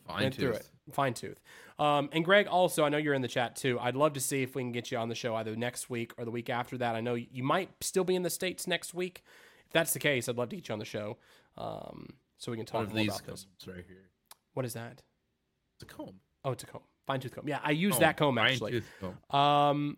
[0.08, 0.72] Fine went through tooth.
[0.88, 1.40] it, fine tooth.
[1.78, 3.78] Um, and Greg, also, I know you're in the chat too.
[3.80, 6.14] I'd love to see if we can get you on the show either next week
[6.18, 6.96] or the week after that.
[6.96, 9.24] I know you might still be in the states next week.
[9.66, 11.18] If that's the case, I'd love to get you on the show
[11.58, 13.48] um, so we can talk more these about this.
[13.68, 14.10] right here.
[14.54, 15.02] What is that?
[15.76, 16.22] It's a comb.
[16.48, 17.46] Oh, it's a comb, fine tooth comb.
[17.46, 18.00] Yeah, I use Comb.
[18.00, 18.82] that comb actually.
[19.02, 19.38] comb.
[19.40, 19.98] Um,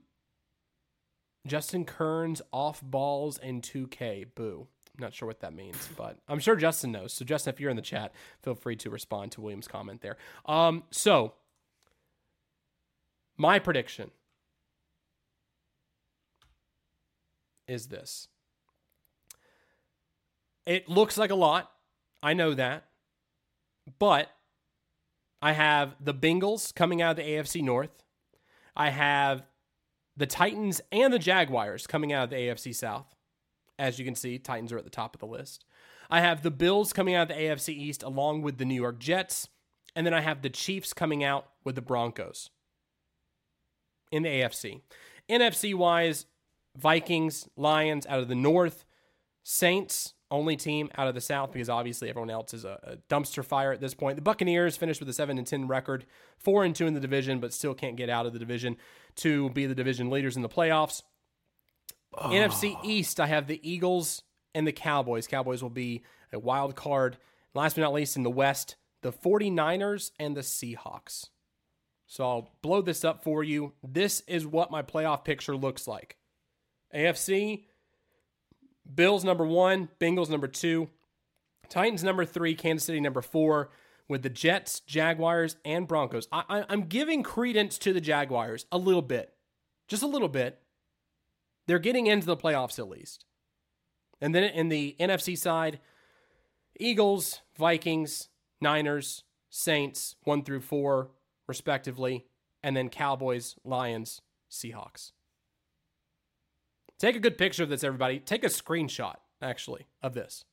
[1.45, 4.25] Justin Kearns off balls and 2K.
[4.33, 4.67] Boo.
[4.97, 7.13] I'm not sure what that means, but I'm sure Justin knows.
[7.13, 10.17] So Justin, if you're in the chat, feel free to respond to William's comment there.
[10.47, 11.33] Um, so
[13.37, 14.09] my prediction
[17.67, 18.27] is this.
[20.65, 21.71] It looks like a lot.
[22.23, 22.85] I know that.
[23.99, 24.29] But
[25.41, 28.03] I have the Bengals coming out of the AFC North.
[28.75, 29.43] I have
[30.17, 33.15] the Titans and the Jaguars coming out of the AFC South.
[33.77, 35.63] As you can see, Titans are at the top of the list.
[36.09, 38.99] I have the Bills coming out of the AFC East along with the New York
[38.99, 39.47] Jets.
[39.95, 42.49] And then I have the Chiefs coming out with the Broncos
[44.11, 44.81] in the AFC.
[45.29, 46.25] NFC wise,
[46.75, 48.85] Vikings, Lions out of the North,
[49.43, 53.43] Saints, only team out of the South because obviously everyone else is a, a dumpster
[53.43, 54.15] fire at this point.
[54.15, 56.05] The Buccaneers finished with a 7 and 10 record,
[56.37, 58.77] 4 and 2 in the division, but still can't get out of the division
[59.17, 61.03] to be the division leaders in the playoffs.
[62.13, 62.29] Oh.
[62.29, 64.23] NFC East, I have the Eagles
[64.53, 65.27] and the Cowboys.
[65.27, 67.17] Cowboys will be a wild card.
[67.53, 71.29] Last but not least, in the West, the 49ers and the Seahawks.
[72.05, 73.73] So I'll blow this up for you.
[73.83, 76.17] This is what my playoff picture looks like
[76.93, 77.65] AFC,
[78.93, 80.89] Bills number one, Bengals number two,
[81.69, 83.69] Titans number three, Kansas City number four,
[84.07, 86.27] with the Jets, Jaguars, and Broncos.
[86.31, 89.33] I, I'm giving credence to the Jaguars a little bit,
[89.87, 90.59] just a little bit.
[91.67, 93.25] They're getting into the playoffs at least.
[94.19, 95.79] And then in the NFC side,
[96.79, 98.29] Eagles, Vikings,
[98.59, 101.11] Niners, Saints, one through four,
[101.47, 102.25] respectively,
[102.63, 105.11] and then Cowboys, Lions, Seahawks.
[106.99, 108.19] Take a good picture of this, everybody.
[108.19, 110.43] Take a screenshot, actually, of this.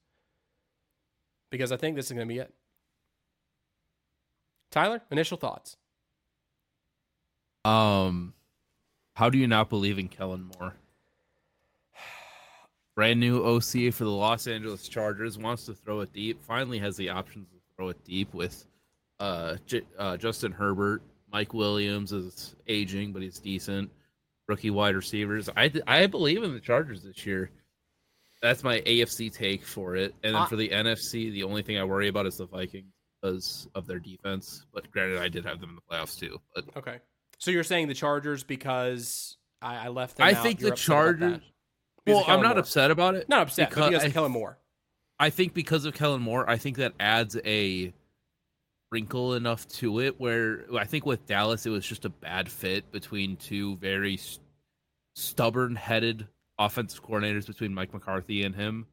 [1.51, 2.55] Because I think this is going to be it.
[4.71, 5.77] Tyler, initial thoughts.
[7.65, 8.35] Um,
[9.15, 10.75] how do you not believe in Kellen Moore?
[12.95, 16.41] Brand new OC for the Los Angeles Chargers wants to throw it deep.
[16.43, 18.67] Finally has the options to throw it deep with
[19.19, 21.03] uh, J- uh Justin Herbert.
[21.33, 23.91] Mike Williams is aging, but he's decent.
[24.49, 25.49] Rookie wide receivers.
[25.57, 27.51] I I believe in the Chargers this year.
[28.43, 30.15] That's my AFC take for it.
[30.23, 32.93] And then I- for the NFC, the only thing I worry about is the Vikings
[33.21, 34.67] because of their defense.
[34.73, 36.39] But granted, I did have them in the playoffs too.
[36.55, 36.99] But Okay.
[37.39, 40.43] So you're saying the Chargers because I, I left them I out.
[40.43, 41.27] think You're the upset about that?
[41.31, 41.43] Chargers.
[42.07, 42.59] Well, I'm not Moore.
[42.61, 43.29] upset about it.
[43.29, 44.59] Not upset because, because because of I- Kellen Moore.
[45.19, 47.93] I think because of Kellen Moore, I think that adds a
[48.91, 52.93] wrinkle enough to it where I think with Dallas it was just a bad fit
[52.93, 54.19] between two very
[55.15, 56.29] stubborn-headed
[56.59, 58.87] offensive coordinators between Mike McCarthy and him.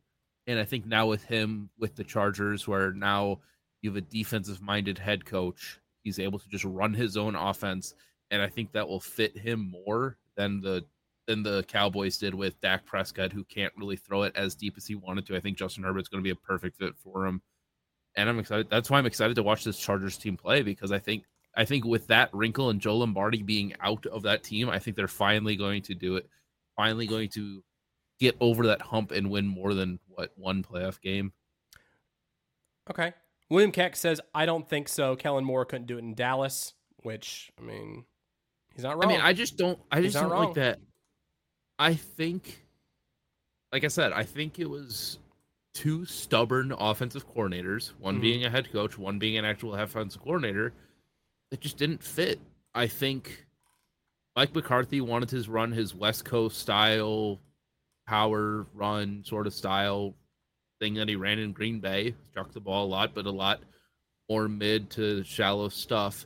[0.48, 3.40] And I think now with him with the Chargers where now
[3.82, 7.94] you have a defensive-minded head coach, he's able to just run his own offense,
[8.32, 10.86] and I think that will fit him more than the
[11.28, 14.86] than the Cowboys did with Dak Prescott, who can't really throw it as deep as
[14.86, 15.36] he wanted to.
[15.38, 17.42] I think Justin Herbert's going to be a perfect fit for him,
[18.16, 18.68] and I'm excited.
[18.70, 21.24] That's why I'm excited to watch this Chargers team play because I think
[21.56, 24.98] I think with that wrinkle and Joe Lombardi being out of that team, I think
[24.98, 26.28] they're finally going to do it.
[26.76, 27.64] Finally, going to
[28.20, 31.32] get over that hump and win more than what one playoff game.
[32.90, 33.14] Okay.
[33.50, 35.16] William Keck says, I don't think so.
[35.16, 38.06] Kellen Moore couldn't do it in Dallas, which, I mean,
[38.74, 39.06] he's not wrong.
[39.06, 40.46] I mean, I just don't, I just don't wrong.
[40.46, 40.80] like that.
[41.78, 42.64] I think,
[43.72, 45.20] like I said, I think it was
[45.74, 48.22] two stubborn offensive coordinators, one Mhm.
[48.22, 50.74] being a head coach, one being an actual half offensive coordinator,
[51.50, 52.40] that just didn't fit.
[52.74, 53.46] I think
[54.36, 57.40] Mike McCarthy wanted to run his West Coast style,
[58.08, 60.16] power run sort of style
[60.80, 62.16] thing that he ran in Green Bay.
[62.32, 63.62] Struck the ball a lot, but a lot
[64.30, 66.26] more mid to shallow stuff.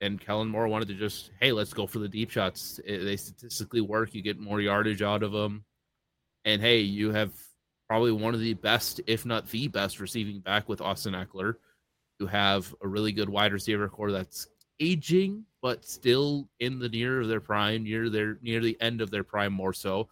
[0.00, 2.80] And Kellen Moore wanted to just, hey, let's go for the deep shots.
[2.86, 4.14] They statistically work.
[4.14, 5.64] You get more yardage out of them.
[6.44, 7.32] And hey, you have
[7.88, 11.54] probably one of the best, if not the best, receiving back with Austin Ekeler.
[12.20, 14.48] You have a really good wide receiver core that's
[14.80, 19.10] aging, but still in the near of their prime, near their near the end of
[19.10, 20.08] their prime more so.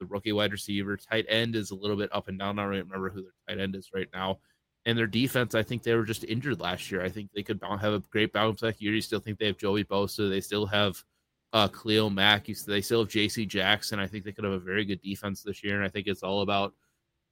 [0.00, 2.58] The rookie wide receiver, tight end is a little bit up and down.
[2.58, 4.38] I don't remember who their tight end is right now.
[4.86, 7.02] And their defense, I think they were just injured last year.
[7.02, 8.94] I think they could have a great bounce back year.
[8.94, 10.30] You still think they have Joey Bosa.
[10.30, 11.04] They still have
[11.52, 12.48] uh, Khalil Mack.
[12.48, 13.44] You- They still have J.C.
[13.44, 14.00] Jackson.
[14.00, 15.76] I think they could have a very good defense this year.
[15.76, 16.72] And I think it's all about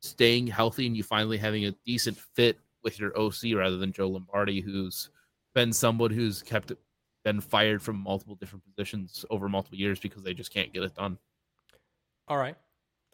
[0.00, 4.08] staying healthy and you finally having a decent fit with your OC rather than Joe
[4.08, 5.10] Lombardi, who's
[5.54, 6.72] been someone who's kept
[7.24, 10.94] been fired from multiple different positions over multiple years because they just can't get it
[10.94, 11.18] done.
[12.28, 12.56] All right.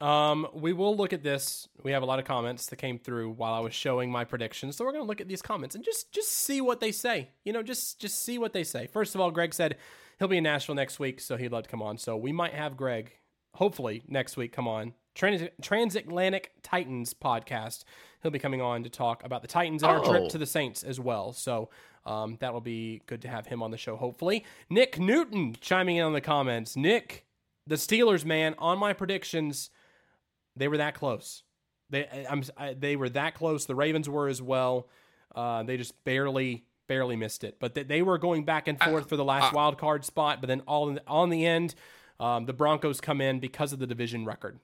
[0.01, 1.69] Um, we will look at this.
[1.83, 4.77] We have a lot of comments that came through while I was showing my predictions.
[4.77, 7.31] So we're going to look at these comments and just just see what they say.
[7.45, 8.87] You know, just just see what they say.
[8.87, 9.77] First of all, Greg said
[10.19, 11.97] he'll be in Nashville next week, so he'd love to come on.
[11.97, 13.13] So we might have Greg
[13.55, 14.95] hopefully next week come on.
[15.15, 17.85] Trans- Transatlantic Titans podcast.
[18.23, 20.11] He'll be coming on to talk about the Titans and our Oh.
[20.11, 21.33] trip to the Saints as well.
[21.33, 21.69] So
[22.07, 24.45] um, that will be good to have him on the show, hopefully.
[24.69, 26.77] Nick Newton chiming in on the comments.
[26.77, 27.25] Nick,
[27.67, 29.71] the Steelers, man, on my predictions,
[30.57, 31.43] they were that close.
[31.91, 33.67] They, I'm, I, they were that close.
[33.67, 34.89] The Ravens were as well.
[35.35, 37.57] Uh, they just barely, barely missed it.
[37.61, 40.41] But they, they were going back and forth for the last I- wild card spot.
[40.41, 41.75] But then all in the, on the end,
[42.21, 44.59] um, the Broncos come in because of the division record.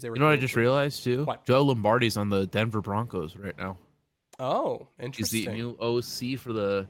[0.00, 1.24] They were You know what I just realized too?
[1.24, 1.44] What?
[1.44, 3.76] Joe Lombardi's on the Denver Broncos right now.
[4.38, 5.40] Oh, interesting.
[5.40, 6.86] He's the new OC for the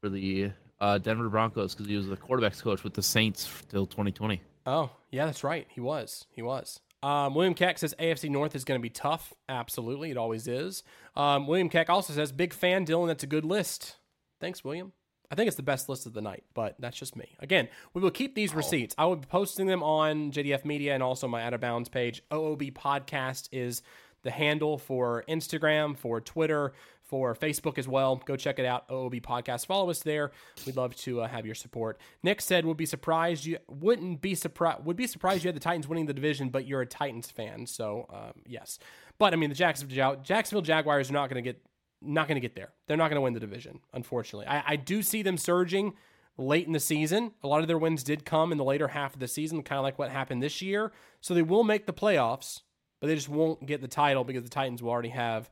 [0.00, 3.86] for the uh, Denver Broncos because he was the quarterbacks coach with the Saints till
[3.86, 4.40] 2020.
[4.66, 5.66] Oh, yeah, that's right.
[5.70, 6.26] He was.
[6.30, 6.80] He was.
[7.02, 9.32] Um, William Keck says AFC North is going to be tough.
[9.48, 10.10] Absolutely.
[10.10, 10.82] It always is.
[11.16, 13.08] Um, William Keck also says, big fan, Dillon.
[13.08, 13.96] That's a good list.
[14.40, 14.92] Thanks, William.
[15.30, 17.36] I think it's the best list of the night, but that's just me.
[17.38, 18.94] Again, we will keep these receipts.
[18.96, 22.22] I will be posting them on JDF Media and also my Out of Bounds page.
[22.30, 23.82] OOB Podcast is
[24.22, 26.72] the handle for Instagram, for Twitter,
[27.08, 28.16] for Facebook as well.
[28.24, 29.66] Go check it out, OOB Podcast.
[29.66, 30.30] Follow us there.
[30.66, 31.98] We'd love to uh, have your support.
[32.22, 35.60] Nick said, "Would be surprised you wouldn't be surprised would be surprised you had the
[35.60, 38.78] Titans winning the division, but you're a Titans fan, so um, yes.
[39.18, 41.62] But I mean, the Jacksonville Jacksonville Jaguars are not going to get
[42.00, 42.72] not going to get there.
[42.86, 44.46] They're not going to win the division, unfortunately.
[44.46, 45.94] I, I do see them surging
[46.36, 47.32] late in the season.
[47.42, 49.78] A lot of their wins did come in the later half of the season, kind
[49.78, 50.92] of like what happened this year.
[51.20, 52.62] So they will make the playoffs,
[53.00, 55.50] but they just won't get the title because the Titans will already have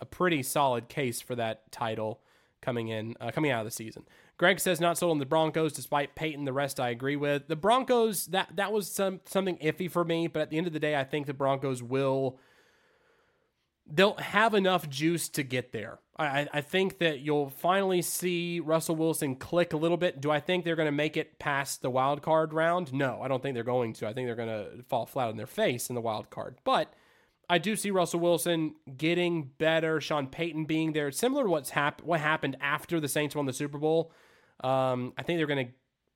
[0.00, 2.20] a pretty solid case for that title
[2.62, 4.06] coming in uh, coming out of the season.
[4.38, 6.44] Greg says not sold on the Broncos despite Payton.
[6.44, 7.48] The rest I agree with.
[7.48, 10.72] The Broncos that that was some something iffy for me, but at the end of
[10.72, 12.38] the day, I think the Broncos will
[13.86, 15.98] they'll have enough juice to get there.
[16.16, 20.20] I, I- think that you'll finally see Russell Wilson click a little bit.
[20.20, 22.92] Do I think they're going to make it past the wild card round?
[22.92, 24.06] No, I don't think they're going to.
[24.06, 26.56] I think they're going to fall flat on their face in the wild card.
[26.64, 26.92] But
[27.48, 30.00] I do see Russell Wilson getting better.
[30.00, 33.52] Sean Payton being there, similar to what's hap- what happened after the Saints won the
[33.52, 34.12] Super Bowl.
[34.62, 35.72] Um, I think they're going to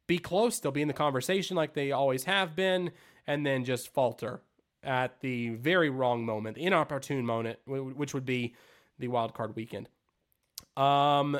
[0.07, 0.61] be close.
[0.61, 2.93] They'll be in the conversation like they always have been,
[3.27, 4.41] and then just falter
[4.87, 8.55] at the very wrong moment, the inopportune moment, which would be
[8.99, 9.89] the wild card weekend.
[10.77, 11.39] Um,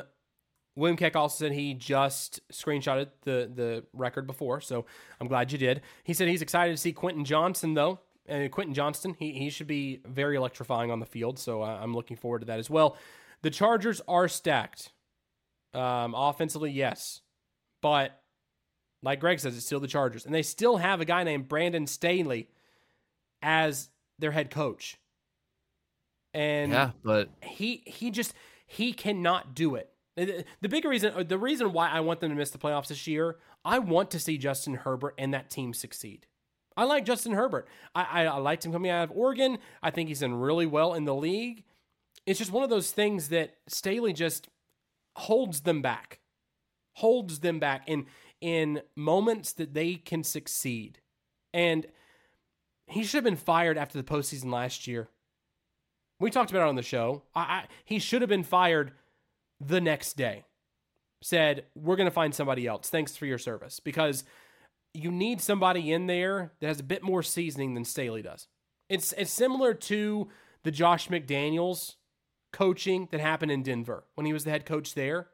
[0.75, 4.85] William Keck also said he just screenshotted the the record before, so
[5.19, 5.81] I'm glad you did.
[6.03, 9.67] He said he's excited to see Quentin Johnston though, and Quentin Johnston he he should
[9.67, 12.95] be very electrifying on the field, so I'm looking forward to that as well.
[13.41, 14.91] The Chargers are stacked,
[15.73, 17.21] um, offensively, yes,
[17.81, 18.19] but
[19.01, 21.87] like Greg says, it's still the Chargers, and they still have a guy named Brandon
[21.87, 22.49] Staley
[23.41, 24.97] as their head coach,
[26.33, 28.33] and yeah, but he he just
[28.65, 29.91] he cannot do it.
[30.15, 33.05] The bigger reason, uh, the reason why I want them to miss the playoffs this
[33.05, 36.25] year, I want to see Justin Herbert and that team succeed.
[36.75, 37.67] I like Justin Herbert.
[37.93, 39.59] I, I, I liked him coming out of Oregon.
[39.83, 41.65] I think he's done really well in the league.
[42.25, 44.49] It's just one of those things that Staley just
[45.15, 46.19] holds them back,
[46.93, 48.05] holds them back in
[48.41, 50.99] in moments that they can succeed.
[51.53, 51.85] And
[52.87, 55.09] he should have been fired after the postseason last year.
[56.19, 57.23] We talked about it on the show.
[57.35, 58.93] I, I, he should have been fired
[59.59, 60.45] the next day.
[61.21, 62.89] Said, we're going to find somebody else.
[62.89, 63.79] Thanks for your service.
[63.79, 64.23] Because
[64.93, 68.47] you need somebody in there that has a bit more seasoning than Staley does.
[68.89, 70.29] It's, it's similar to
[70.63, 71.95] the Josh McDaniels
[72.53, 75.27] coaching that happened in Denver when he was the head coach there.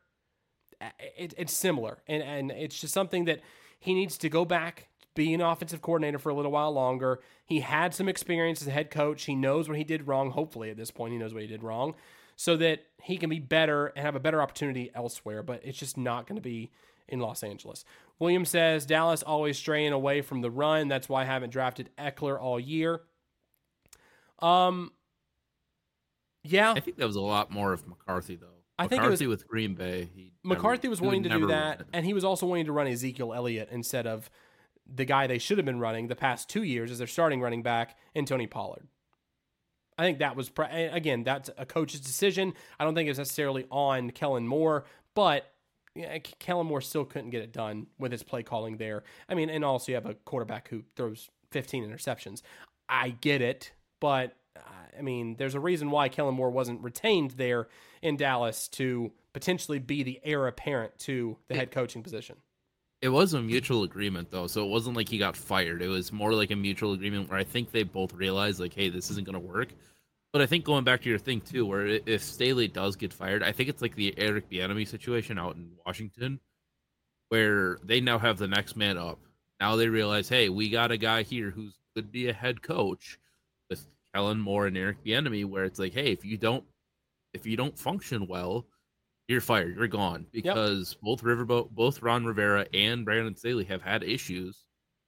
[1.17, 1.99] It, it's similar.
[2.07, 3.41] And, and it's just something that
[3.79, 7.19] he needs to go back be an offensive coordinator for a little while longer.
[7.45, 9.23] He had some experience as a head coach.
[9.23, 10.31] He knows what he did wrong.
[10.31, 11.95] Hopefully, at this point, he knows what he did wrong
[12.35, 15.43] so that he can be better and have a better opportunity elsewhere.
[15.43, 16.71] But it's just not going to be
[17.07, 17.85] in Los Angeles.
[18.19, 20.87] William says Dallas always straying away from the run.
[20.87, 23.01] That's why I haven't drafted Ekeler all year.
[24.39, 24.91] Um,
[26.43, 28.47] yeah, I think that was a lot more of McCarthy though.
[28.77, 30.09] I think McCarthy it was with Green Bay.
[30.43, 33.33] McCarthy never, was wanting to do that, and he was also wanting to run Ezekiel
[33.33, 34.29] Elliott instead of
[34.91, 37.63] the guy they should have been running the past two years as their starting running
[37.63, 38.87] back, and Tony Pollard.
[39.97, 42.53] I think that was again that's a coach's decision.
[42.79, 45.51] I don't think it's necessarily on Kellen Moore, but
[45.95, 49.03] yeah, Kellen Moore still couldn't get it done with his play calling there.
[49.29, 52.41] I mean, and also you have a quarterback who throws 15 interceptions.
[52.89, 54.35] I get it, but
[54.97, 57.67] I mean, there's a reason why Kellen Moore wasn't retained there
[58.01, 62.37] in Dallas to potentially be the heir apparent to the head coaching position.
[63.03, 65.81] It was a mutual agreement though, so it wasn't like he got fired.
[65.81, 68.87] It was more like a mutual agreement where I think they both realized like, hey,
[68.87, 69.73] this isn't going to work.
[70.31, 73.43] But I think going back to your thing too, where if Staley does get fired,
[73.43, 76.39] I think it's like the Eric Bieniemy situation out in Washington,
[77.27, 79.19] where they now have the next man up.
[79.59, 83.19] Now they realize, hey, we got a guy here who could be a head coach
[83.69, 83.85] with
[84.15, 86.63] Kellen Moore and Eric Bieniemy, where it's like, hey, if you don't,
[87.33, 88.65] if you don't function well,
[89.33, 89.75] you're fired.
[89.75, 91.01] You're gone because yep.
[91.01, 94.63] both Riverboat, both Ron Rivera and Brandon Staley have had issues,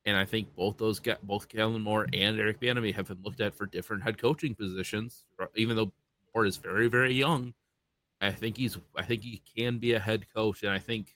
[0.06, 3.42] and I think both those get both Kellen Moore and Eric Bieniemy have been looked
[3.42, 5.24] at for different head coaching positions.
[5.40, 5.92] Uh, even though
[6.34, 7.54] Moore is very very young,
[8.20, 11.16] I think he's I think he can be a head coach, and I think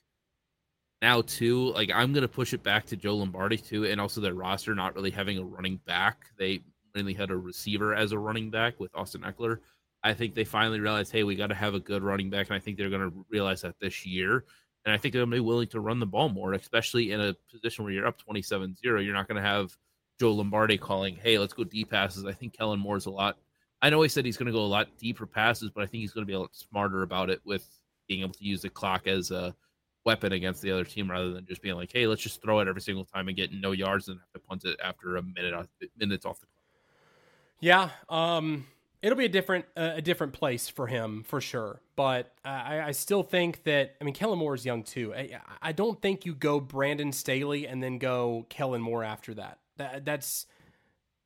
[1.02, 4.34] now too like I'm gonna push it back to Joe Lombardi too, and also their
[4.34, 6.26] roster not really having a running back.
[6.38, 6.60] They
[6.94, 9.58] mainly had a receiver as a running back with Austin Ekeler.
[10.02, 12.56] I think they finally realized, hey, we got to have a good running back, and
[12.56, 14.44] I think they're going to realize that this year.
[14.84, 17.20] And I think they're going to be willing to run the ball more, especially in
[17.20, 19.00] a position where you're up 27 0.
[19.00, 19.76] You're not going to have
[20.18, 22.24] Joe Lombardi calling, hey, let's go deep passes.
[22.24, 23.36] I think Kellen Moore's a lot.
[23.82, 26.00] I know he said he's going to go a lot deeper passes, but I think
[26.00, 27.66] he's going to be a lot smarter about it with
[28.08, 29.54] being able to use the clock as a
[30.04, 32.68] weapon against the other team rather than just being like, hey, let's just throw it
[32.68, 35.68] every single time and get no yards and have to punt it after a minute
[35.96, 36.64] minutes off the clock.
[37.60, 37.90] Yeah.
[38.08, 38.66] Um,
[39.02, 41.80] it'll be a different uh, a different place for him for sure.
[41.96, 45.14] But I, I still think that I mean Kellen Moore is young too.
[45.14, 49.58] I, I don't think you go Brandon Staley and then go Kellen Moore after that.
[49.76, 50.46] That that's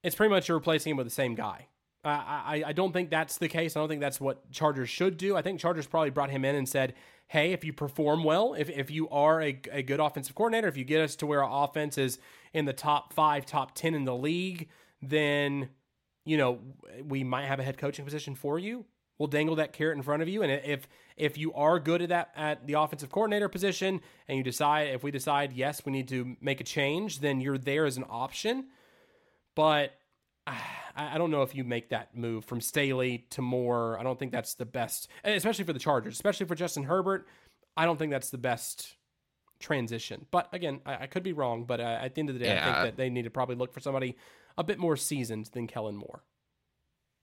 [0.02, 1.68] it's pretty much you're replacing him with the same guy.
[2.04, 3.76] I, I, I don't think that's the case.
[3.76, 5.36] I don't think that's what Chargers should do.
[5.36, 6.94] I think Chargers probably brought him in and said,
[7.28, 10.76] hey, if you perform well, if, if you are a, a good offensive coordinator, if
[10.76, 12.18] you get us to where our offense is
[12.52, 14.68] in the top five, top 10 in the league,
[15.00, 15.70] then
[16.24, 16.60] you know,
[17.06, 18.84] we might have a head coaching position for you.
[19.18, 22.08] We'll dangle that carrot in front of you, and if if you are good at
[22.08, 26.08] that at the offensive coordinator position, and you decide if we decide yes we need
[26.08, 28.66] to make a change, then you're there as an option.
[29.54, 29.92] But
[30.96, 33.98] I don't know if you make that move from Staley to Moore.
[33.98, 37.26] I don't think that's the best, especially for the Chargers, especially for Justin Herbert.
[37.76, 38.94] I don't think that's the best
[39.58, 40.26] transition.
[40.30, 41.64] But again, I, I could be wrong.
[41.64, 42.62] But uh, at the end of the day, yeah.
[42.62, 44.16] I think that they need to probably look for somebody
[44.58, 46.22] a bit more seasoned than Kellen Moore.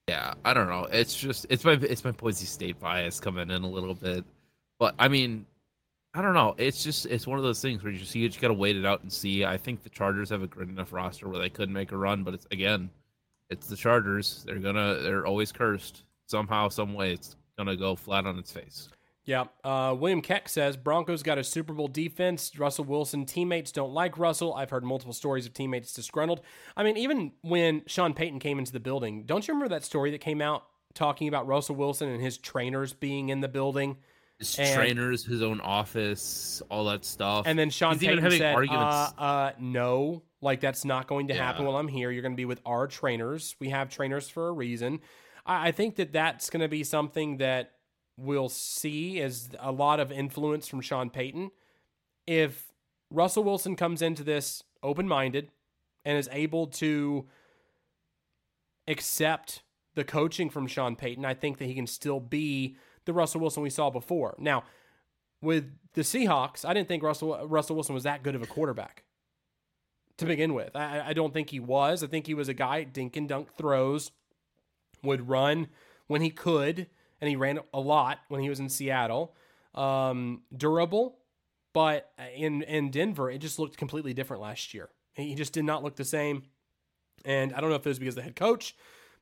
[0.08, 0.88] Yeah, I don't know.
[0.90, 4.24] It's just it's my it's my Boise State bias coming in a little bit,
[4.78, 5.46] but I mean,
[6.14, 6.54] I don't know.
[6.58, 8.84] It's just it's one of those things where you just you just gotta wait it
[8.84, 9.44] out and see.
[9.44, 12.24] I think the Chargers have a good enough roster where they could make a run,
[12.24, 12.90] but it's again,
[13.48, 14.42] it's the Chargers.
[14.44, 17.12] They're gonna they're always cursed somehow, some way.
[17.12, 18.88] It's gonna go flat on its face.
[19.24, 19.44] Yeah.
[19.62, 22.58] Uh, William Keck says Broncos got a Super Bowl defense.
[22.58, 24.54] Russell Wilson teammates don't like Russell.
[24.54, 26.40] I've heard multiple stories of teammates disgruntled.
[26.76, 30.10] I mean, even when Sean Payton came into the building, don't you remember that story
[30.10, 30.64] that came out
[30.94, 33.96] talking about Russell Wilson and his trainers being in the building?
[34.38, 37.46] His and, trainers, his own office, all that stuff.
[37.46, 41.44] And then Sean He's Payton said, uh, uh, "No, like that's not going to yeah.
[41.44, 42.10] happen while I'm here.
[42.10, 43.54] You're going to be with our trainers.
[43.60, 44.98] We have trainers for a reason."
[45.46, 47.71] I, I think that that's going to be something that
[48.16, 51.50] we'll see is a lot of influence from Sean Payton.
[52.26, 52.72] If
[53.10, 55.50] Russell Wilson comes into this open minded
[56.04, 57.26] and is able to
[58.86, 59.62] accept
[59.94, 63.62] the coaching from Sean Payton, I think that he can still be the Russell Wilson
[63.62, 64.34] we saw before.
[64.38, 64.64] Now,
[65.40, 69.04] with the Seahawks, I didn't think Russell Russell Wilson was that good of a quarterback
[70.18, 70.74] to begin with.
[70.76, 72.02] I, I don't think he was.
[72.02, 74.12] I think he was a guy dink and dunk throws,
[75.02, 75.68] would run
[76.06, 76.86] when he could,
[77.22, 79.34] and he ran a lot when he was in Seattle.
[79.76, 81.18] Um, durable,
[81.72, 84.90] but in in Denver, it just looked completely different last year.
[85.14, 86.42] He just did not look the same.
[87.24, 88.76] And I don't know if it was because the head coach,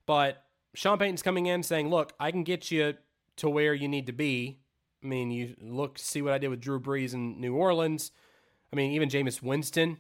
[0.07, 0.43] but
[0.75, 2.95] Sean Payton's coming in saying, "Look, I can get you
[3.37, 4.59] to where you need to be."
[5.05, 8.11] I mean, you look see what I did with Drew Brees in New Orleans.
[8.73, 9.99] I mean, even Jameis Winston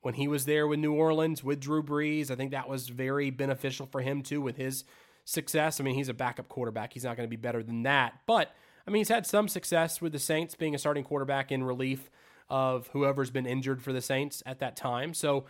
[0.00, 3.30] when he was there with New Orleans with Drew Brees, I think that was very
[3.30, 4.84] beneficial for him too with his
[5.24, 5.80] success.
[5.80, 6.92] I mean, he's a backup quarterback.
[6.92, 8.54] He's not going to be better than that, but
[8.86, 12.10] I mean, he's had some success with the Saints being a starting quarterback in relief
[12.48, 15.14] of whoever's been injured for the Saints at that time.
[15.14, 15.44] So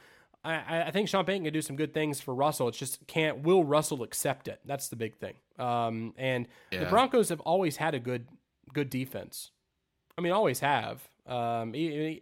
[0.44, 2.68] I, I think Sean Payton can do some good things for Russell.
[2.68, 4.60] It's just can't will Russell accept it?
[4.64, 5.34] That's the big thing.
[5.58, 6.80] Um, and yeah.
[6.80, 8.26] the Broncos have always had a good
[8.72, 9.50] good defense.
[10.18, 11.74] I mean, always have, um,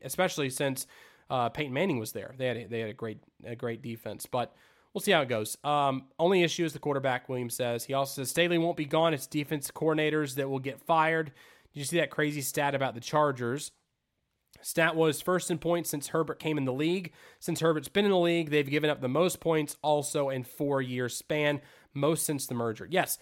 [0.03, 0.87] especially since
[1.29, 2.35] uh, Peyton Manning was there.
[2.37, 4.55] They had a, they had a great a great defense, but
[4.95, 5.57] we'll see how it goes.
[5.65, 7.29] Um, only issue is the quarterback.
[7.29, 9.15] Williams says he also says Staley won't be gone.
[9.15, 11.33] It's defense coordinators that will get fired.
[11.73, 13.73] Did you see that crazy stat about the Chargers?
[14.63, 17.13] Stat was first in points since Herbert came in the league.
[17.39, 20.83] Since Herbert's been in the league, they've given up the most points also in four
[20.83, 21.61] year span,
[21.95, 22.87] most since the merger.
[22.91, 23.19] Yes,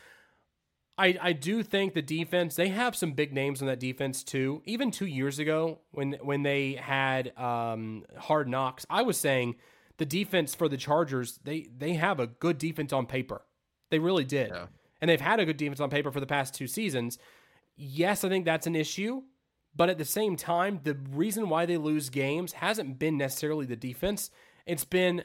[0.96, 4.62] I, I do think the defense they have some big names on that defense too.
[4.64, 9.54] Even two years ago when when they had um, hard knocks, I was saying
[9.98, 13.42] the defense for the Chargers they they have a good defense on paper.
[13.90, 14.66] They really did, yeah.
[15.00, 17.18] and they've had a good defense on paper for the past two seasons.
[17.76, 19.22] Yes, I think that's an issue,
[19.74, 23.76] but at the same time, the reason why they lose games hasn't been necessarily the
[23.76, 24.30] defense.
[24.66, 25.24] It's been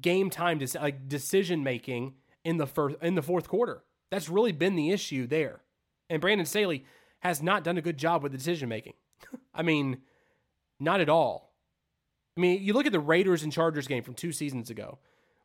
[0.00, 2.14] game time, like decision making
[2.44, 5.62] in the first in the fourth quarter that's really been the issue there.
[6.10, 6.84] And Brandon Staley
[7.20, 8.92] has not done a good job with the decision making.
[9.54, 10.02] I mean,
[10.78, 11.51] not at all.
[12.36, 14.98] I mean, you look at the Raiders and Chargers game from two seasons ago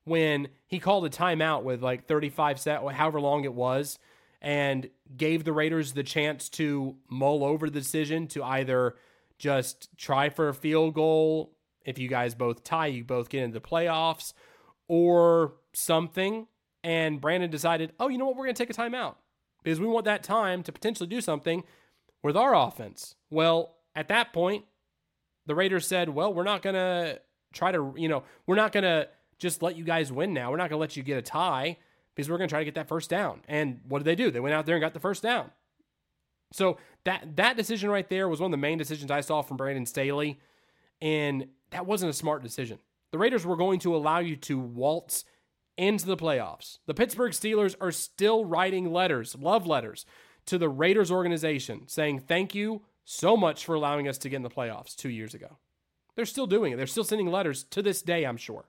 [0.06, 4.00] when he called a timeout with like 35 set, however long it was,
[4.42, 8.96] and gave the Raiders the chance to mull over the decision to either
[9.38, 11.54] just try for a field goal.
[11.86, 14.34] If you guys both tie, you both get into the playoffs
[14.88, 16.48] or something.
[16.84, 18.38] And Brandon decided, oh, you know what?
[18.38, 19.16] We're going to take a timeout
[19.64, 21.64] because we want that time to potentially do something
[22.24, 23.16] with our offense.
[23.30, 24.66] Well, at that point,
[25.48, 27.20] the Raiders said, well, we're not going to
[27.54, 29.08] try to, you know, we're not going to
[29.40, 30.52] just let you guys win now.
[30.52, 31.78] We're not going to let you get a tie
[32.16, 33.42] because we're going to try to get that first down.
[33.48, 34.30] And what did they do?
[34.30, 35.52] They went out there and got the first down.
[36.52, 39.58] So that that decision right there was one of the main decisions I saw from
[39.58, 40.40] Brandon Staley,
[41.02, 42.80] and that wasn't a smart decision.
[43.12, 45.26] The Raiders were going to allow you to waltz
[45.78, 46.80] into the playoffs.
[46.86, 50.06] The Pittsburgh Steelers are still writing letters, love letters,
[50.48, 54.44] to the Raiders organization saying thank you so much for allowing us to get in
[54.44, 55.58] the playoffs two years ago.
[56.18, 56.76] They're still doing it.
[56.76, 58.66] They're still sending letters to this day, I'm sure.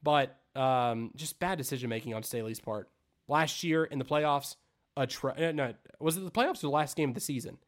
[0.00, 2.88] But um, just bad decision making on Staley's part.
[3.26, 4.54] Last year in the playoffs,
[4.96, 7.58] a tra- uh, no, was it the playoffs or the last game of the season?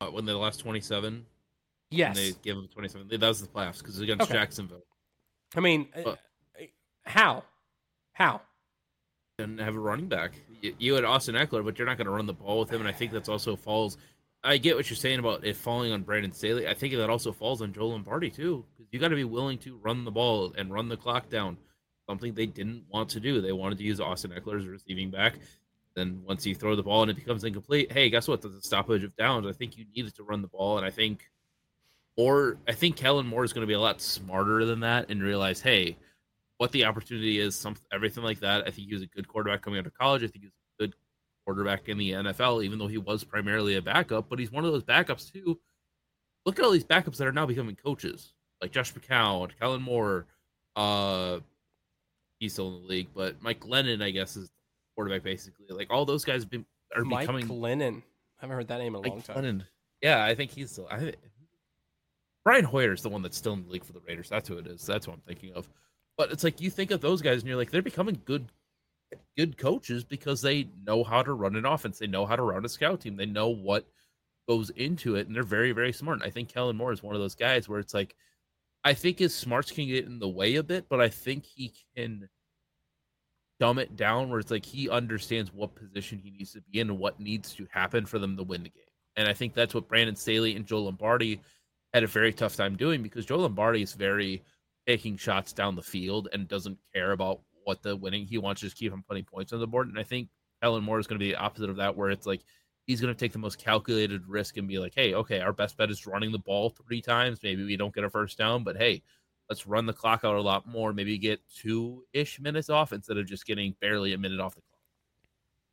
[0.00, 1.26] Uh, when they lost 27?
[1.92, 2.16] Yes.
[2.16, 3.06] they gave them 27.
[3.08, 4.32] That was the playoffs because against okay.
[4.32, 4.82] Jacksonville.
[5.54, 6.18] I mean, but,
[7.04, 7.44] how?
[8.14, 8.40] How?
[9.38, 10.32] And have a running back.
[10.60, 12.88] You, had Austin Ekeler, but you're not going to run the ball with him, and
[12.88, 13.96] I think that's also falls.
[14.44, 16.66] I get what you're saying about it falling on Brandon Staley.
[16.66, 19.58] I think that also falls on Joe Lombardi too, because you got to be willing
[19.58, 21.56] to run the ball and run the clock down.
[22.08, 23.40] Something they didn't want to do.
[23.40, 25.34] They wanted to use Austin Ekeler as a receiving back.
[25.94, 28.42] Then once you throw the ball and it becomes incomplete, hey, guess what?
[28.42, 29.46] There's a stoppage of downs.
[29.46, 31.30] I think you needed to run the ball, and I think,
[32.16, 35.22] or I think Kellen Moore is going to be a lot smarter than that and
[35.22, 35.96] realize, hey,
[36.56, 38.62] what the opportunity is, something, everything like that.
[38.62, 40.22] I think he was a good quarterback coming out of college.
[40.22, 40.52] I think a good
[41.44, 44.28] quarterback in the NFL, even though he was primarily a backup.
[44.28, 45.58] But he's one of those backups too.
[46.44, 50.26] Look at all these backups that are now becoming coaches, like Josh McCown, Kellen Moore.
[50.74, 51.38] Uh,
[52.40, 54.50] he's still in the league, but Mike Lennon, I guess, is
[54.96, 55.66] quarterback basically.
[55.70, 56.66] Like all those guys have been
[56.96, 57.48] are Mike becoming.
[57.48, 58.02] Lennon.
[58.38, 59.36] I haven't heard that name in a Mike long time.
[59.36, 59.66] Glennon.
[60.02, 60.88] Yeah, I think he's still.
[60.90, 61.14] I,
[62.44, 64.28] Brian Hoyer is the one that's still in the league for the Raiders.
[64.28, 64.84] That's who it is.
[64.84, 65.68] That's what I'm thinking of.
[66.18, 68.48] But it's like you think of those guys and you're like, they're becoming good
[69.36, 71.98] good coaches because they know how to run an offense.
[71.98, 73.16] They know how to run a scout team.
[73.16, 73.86] They know what
[74.48, 76.18] goes into it, and they're very, very smart.
[76.20, 78.14] And I think Kellen Moore is one of those guys where it's like,
[78.84, 81.72] I think his smarts can get in the way a bit, but I think he
[81.96, 82.28] can
[83.60, 86.90] dumb it down where it's like he understands what position he needs to be in
[86.90, 88.82] and what needs to happen for them to win the game.
[89.16, 91.40] And I think that's what Brandon Staley and Joe Lombardi
[91.94, 94.42] had a very tough time doing because Joe Lombardi is very
[94.86, 98.26] taking shots down the field and doesn't care about what the winning.
[98.26, 99.88] He wants to just keep on putting points on the board.
[99.88, 100.28] And I think
[100.62, 102.42] Kellen Moore is going to be the opposite of that, where it's like
[102.86, 105.76] he's going to take the most calculated risk and be like, hey, okay, our best
[105.76, 107.40] bet is running the ball three times.
[107.42, 109.02] Maybe we don't get a first down, but hey,
[109.48, 110.92] let's run the clock out a lot more.
[110.92, 114.62] Maybe get two ish minutes off instead of just getting barely a minute off the
[114.62, 114.80] clock.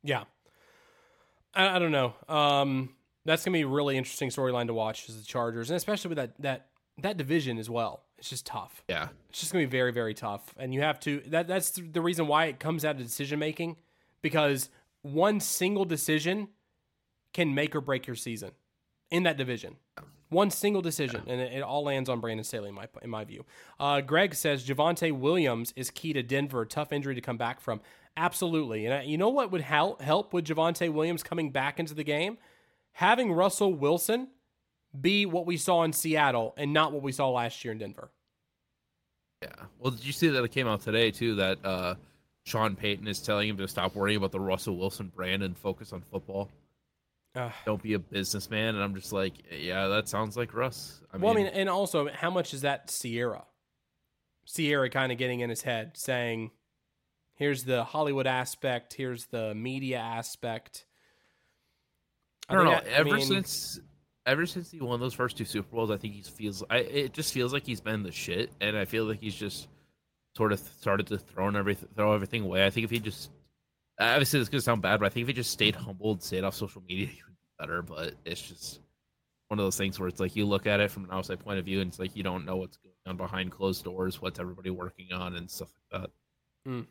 [0.02, 0.24] Yeah.
[1.54, 2.14] I, I don't know.
[2.28, 6.08] Um, that's gonna be a really interesting storyline to watch as the Chargers, and especially
[6.08, 6.66] with that that
[6.98, 8.04] that division as well.
[8.20, 8.84] It's just tough.
[8.86, 11.22] Yeah, it's just gonna be very very tough, and you have to.
[11.28, 13.76] That that's the reason why it comes out of decision making
[14.20, 14.68] because
[15.00, 16.48] one single decision
[17.32, 18.50] can make or break your season
[19.10, 19.76] in that division.
[20.28, 23.24] One single decision, and it, it all lands on Brandon Staley, in my in my
[23.24, 23.46] view.
[23.80, 26.64] Uh, Greg says Javonte Williams is key to Denver.
[26.66, 27.80] Tough injury to come back from.
[28.18, 32.04] Absolutely, and you know what would help help with Javonte Williams coming back into the
[32.04, 32.36] game?
[32.92, 34.28] Having Russell Wilson
[34.98, 38.10] be what we saw in Seattle and not what we saw last year in Denver.
[39.42, 39.48] Yeah.
[39.78, 41.94] Well, did you see that it came out today too that uh,
[42.44, 45.92] Sean Payton is telling him to stop worrying about the Russell Wilson brand and focus
[45.92, 46.50] on football?
[47.34, 48.74] Uh, Don't be a businessman.
[48.74, 51.00] And I'm just like, yeah, that sounds like Russ.
[51.12, 53.44] I well, mean, I mean, and also, how much is that Ciara?
[54.46, 56.50] Ciara kind of getting in his head, saying,
[57.34, 58.94] "Here's the Hollywood aspect.
[58.94, 60.86] Here's the media aspect."
[62.48, 62.72] I, I don't know.
[62.72, 63.80] That, ever I mean, since
[64.30, 66.62] ever since he won those first two Super Bowls, I think he feels.
[66.70, 69.68] I it just feels like he's been the shit, and I feel like he's just
[70.36, 72.64] sort of started to throw everything throw everything away.
[72.64, 73.30] I think if he just
[73.98, 76.54] obviously this could sound bad, but I think if he just stayed humbled, stayed off
[76.54, 77.82] social media, he would be better.
[77.82, 78.80] But it's just
[79.48, 81.58] one of those things where it's like you look at it from an outside point
[81.58, 84.38] of view, and it's like you don't know what's going on behind closed doors, what's
[84.38, 86.10] everybody working on, and stuff like that.
[86.70, 86.86] Mm.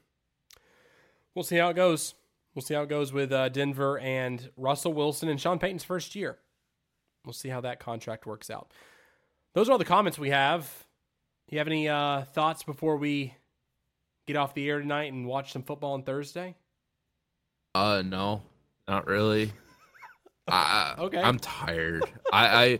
[1.33, 2.15] We'll see how it goes.
[2.53, 6.15] We'll see how it goes with uh, Denver and Russell Wilson and Sean Payton's first
[6.15, 6.39] year.
[7.25, 8.71] We'll see how that contract works out.
[9.53, 10.71] Those are all the comments we have.
[11.49, 13.33] You have any uh, thoughts before we
[14.27, 16.55] get off the air tonight and watch some football on Thursday?
[17.73, 18.43] Uh, no,
[18.87, 19.51] not really.
[20.47, 22.03] I, okay, I'm tired.
[22.31, 22.79] I, I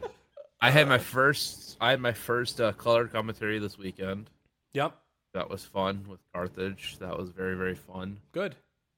[0.62, 4.30] I had my first I had my first uh, color commentary this weekend.
[4.74, 4.96] Yep,
[5.34, 6.98] that was fun with Carthage.
[7.00, 8.20] That was very very fun.
[8.32, 8.56] Good.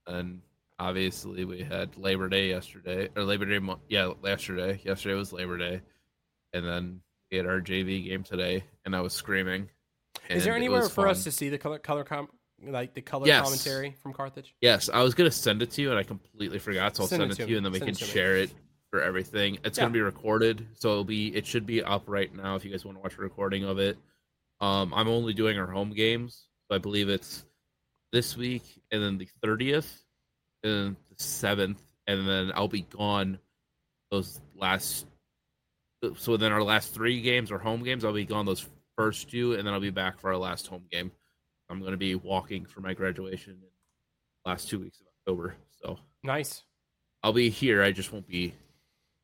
[0.08, 0.42] And
[0.82, 3.76] obviously we had Labor Day yesterday or Labor Day.
[3.88, 4.82] Yeah, yesterday.
[4.84, 5.82] Yesterday was Labor Day,
[6.54, 7.02] and then
[7.32, 9.70] we had our JV game today, and I was screaming.
[10.30, 11.10] Is there anywhere for fun.
[11.10, 12.30] us to see the color color com-
[12.66, 13.44] like the color yes.
[13.44, 14.56] commentary from Carthage?
[14.60, 17.22] Yes, I was gonna send it to you and I completely forgot, so I'll send,
[17.22, 18.42] send it, to you, and then we send can share me.
[18.42, 18.52] it
[18.90, 19.60] for everything.
[19.64, 19.84] It's yeah.
[19.84, 22.84] gonna be recorded, so it'll be it should be up right now if you guys
[22.84, 23.98] want to watch a recording of it.
[24.60, 27.46] Um, I'm only doing our home games, so I believe it's
[28.12, 30.02] this week and then the 30th
[30.64, 33.40] and the 7th, and then I'll be gone
[34.12, 35.08] those last.
[36.18, 38.04] So then our last three games are home games.
[38.04, 40.84] I'll be gone those first two, and then I'll be back for our last home
[40.92, 41.12] game.
[41.70, 45.56] I'm going to be walking for my graduation in last two weeks of October.
[45.82, 46.64] So nice.
[47.24, 47.82] I'll be here.
[47.84, 48.54] I just won't be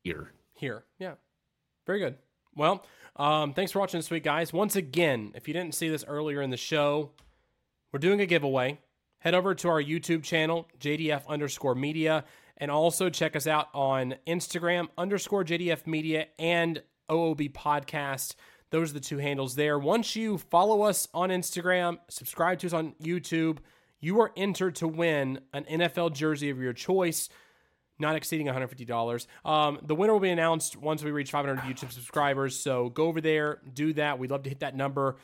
[0.02, 0.32] here.
[0.54, 1.14] Here, yeah,
[1.86, 2.16] very good.
[2.56, 2.84] Well,
[3.16, 4.52] um, thanks for watching this week, guys.
[4.52, 7.10] Once again, if you didn't see this earlier in the show,
[7.92, 8.80] we're doing a giveaway.
[9.20, 12.24] Head over to our YouTube channel, JDF underscore media,
[12.56, 18.36] and also check us out on Instagram underscore JDF media and OOB podcast.
[18.70, 19.76] Those are the two handles there.
[19.76, 23.58] Once you follow us on Instagram, subscribe to us on YouTube,
[23.98, 27.28] you are entered to win an NFL jersey of your choice,
[27.98, 29.26] not exceeding $150.
[29.44, 32.56] Um, the winner will be announced once we reach 500 YouTube subscribers.
[32.56, 34.20] So go over there, do that.
[34.20, 35.16] We'd love to hit that number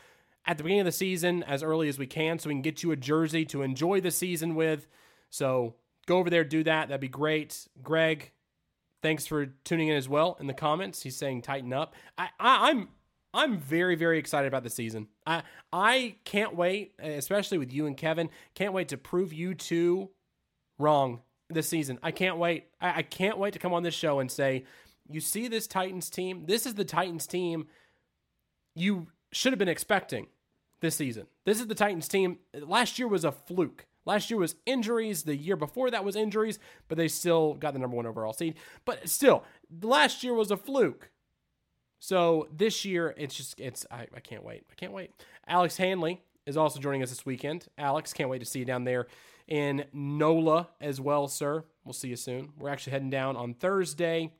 [0.47, 2.83] at the beginning of the season as early as we can so we can get
[2.83, 4.87] you a jersey to enjoy the season with.
[5.31, 5.75] So
[6.07, 6.89] go over there, do that.
[6.89, 7.67] That'd be great.
[7.83, 8.33] Greg,
[9.03, 11.03] thanks for tuning in as well in the comments.
[11.03, 11.95] He's saying tighten up.
[12.19, 12.89] I, I I'm
[13.33, 15.09] I'm very, very excited about the season.
[15.27, 15.43] I
[15.73, 18.31] I can't wait, especially with you and Kevin.
[18.55, 20.11] Can't wait to prove you two
[20.79, 21.21] wrong
[21.51, 21.99] this season.
[22.03, 22.67] I can't wait.
[22.81, 24.65] I, I can't wait to come on this show and say,
[25.09, 26.45] you see this Titans team.
[26.47, 27.67] This is the Titans team
[28.75, 30.27] you should have been expecting
[30.85, 31.27] this season.
[31.45, 32.39] This is the Titans team.
[32.55, 33.87] Last year was a fluke.
[34.07, 35.23] Last year was injuries.
[35.23, 36.59] The year before that was injuries,
[36.89, 38.55] but they still got the number one overall seed.
[38.85, 39.45] But still,
[39.83, 41.11] last year was a fluke.
[41.99, 44.67] So this year, it's just it's I, I can't wait.
[44.71, 45.11] I can't wait.
[45.49, 47.67] Alex Hanley is also joining us this weekend.
[47.79, 49.07] Alex, can't wait to see you down there
[49.49, 51.65] in NOLA as well, sir.
[51.85, 52.51] We'll see you soon.
[52.59, 54.33] We're actually heading down on Thursday,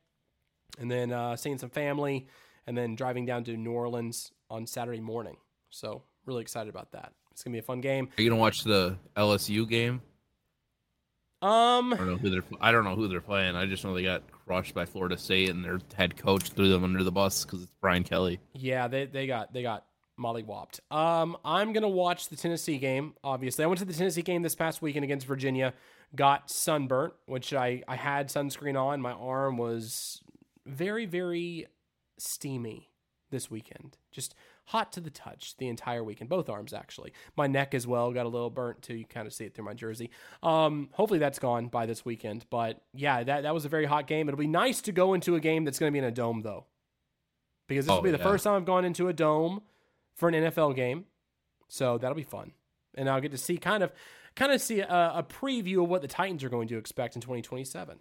[0.79, 2.29] and then uh, seeing some family,
[2.67, 5.37] and then driving down to New Orleans on Saturday morning.
[5.71, 7.13] So really excited about that.
[7.33, 8.09] It's gonna be a fun game.
[8.17, 10.03] Are you gonna watch the LSU game?
[11.43, 12.45] Um, I don't know who they're.
[12.61, 13.55] I don't know who they're playing.
[13.55, 16.85] I just know they got crushed by Florida State, and their head coach threw them
[16.85, 18.41] under the bus because it's Brian Kelly.
[18.55, 19.85] yeah, they they got they got
[20.17, 20.81] molly mollywopped.
[20.91, 23.15] Um, I'm gonna watch the Tennessee game.
[23.23, 25.75] Obviously, I went to the Tennessee game this past weekend against Virginia.
[26.15, 29.03] Got sunburnt, which I I had sunscreen on.
[29.03, 30.23] My arm was
[30.65, 31.67] very very
[32.17, 32.89] steamy
[33.31, 33.99] this weekend.
[34.13, 34.35] Just
[34.67, 37.13] hot to the touch the entire week in Both arms actually.
[37.37, 38.95] My neck as well got a little burnt too.
[38.95, 40.11] You kind of see it through my jersey.
[40.43, 42.47] Um, hopefully that's gone by this weekend.
[42.51, 44.29] But yeah, that that was a very hot game.
[44.29, 46.41] It'll be nice to go into a game that's going to be in a dome
[46.43, 46.65] though,
[47.69, 48.25] because this Oh, will be the yeah.
[48.25, 49.63] first time I've gone into a dome
[50.17, 51.05] for an NFL game.
[51.69, 52.53] So that'll be fun,
[52.95, 53.93] and I'll get to see kind of
[54.37, 54.87] kind of see a,
[55.17, 57.99] a preview of what the Titans are going to expect in 2027.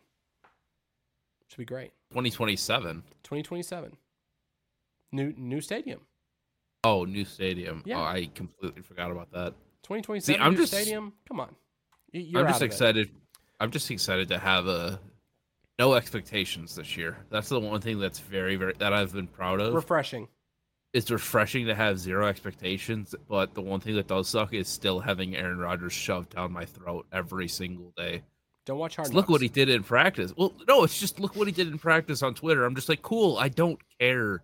[1.49, 1.91] Should be great.
[2.11, 3.03] 2027.
[3.23, 3.97] 2027.
[5.11, 6.01] New new stadium.
[6.83, 7.79] Oh, new stadium.
[7.79, 7.99] Oh, yeah.
[7.99, 9.53] Oh, I completely forgot about that.
[9.83, 11.13] 2027 I'm new just- stadium.
[11.27, 11.55] Come on.
[12.11, 12.65] You're I'm just of it.
[12.65, 13.09] excited.
[13.59, 14.99] I'm just excited to have a
[15.79, 17.17] no expectations this year.
[17.31, 19.73] That's the one thing that's very, very that I've been proud of.
[19.73, 20.27] Refreshing.
[20.93, 24.99] it's refreshing to have zero expectations, but the one thing that does suck is still
[24.99, 28.21] having Aaron Rodgers shoved down my throat every single day.
[28.65, 29.07] Don't watch hard.
[29.07, 30.33] Just look what he did in practice.
[30.37, 32.63] Well, no, it's just look what he did in practice on Twitter.
[32.63, 33.37] I'm just like, cool.
[33.39, 34.43] I don't care.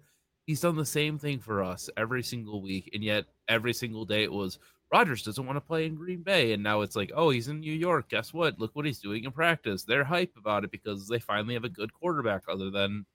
[0.50, 4.24] He's done the same thing for us every single week, and yet every single day
[4.24, 4.58] it was
[4.92, 7.60] Rodgers doesn't want to play in Green Bay, and now it's like, oh, he's in
[7.60, 8.10] New York.
[8.10, 8.58] Guess what?
[8.58, 9.84] Look what he's doing in practice.
[9.84, 13.06] They're hype about it because they finally have a good quarterback, other than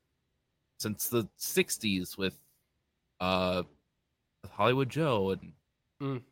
[0.78, 2.38] since the '60s with
[3.18, 3.64] uh
[4.52, 5.52] Hollywood Joe and
[6.00, 6.22] Mm.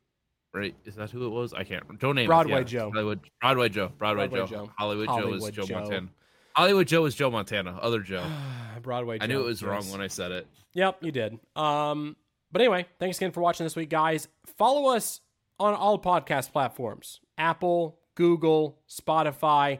[0.55, 0.76] right.
[0.84, 1.53] Is that who it was?
[1.53, 1.98] I can't.
[1.98, 2.28] Don't name it.
[2.28, 2.90] Broadway Yeah, Joe.
[2.92, 3.88] Hollywood Broadway Joe.
[3.98, 4.66] Broadway, Broadway Joe.
[4.66, 4.72] Joe.
[4.78, 5.80] Hollywood, Joe is Joe, Joe.
[5.80, 6.09] Montana.
[6.55, 7.78] Hollywood Joe is Joe Montana.
[7.80, 8.24] Other Joe.
[8.82, 9.18] Broadway.
[9.18, 9.24] Joe.
[9.24, 10.46] I knew it was wrong when I said it.
[10.74, 11.38] Yep, you did.
[11.55, 12.16] Um,
[12.50, 14.28] but anyway, thanks again for watching this week, guys.
[14.59, 15.20] Follow us
[15.59, 19.78] on all podcast platforms: Apple, Google, Spotify,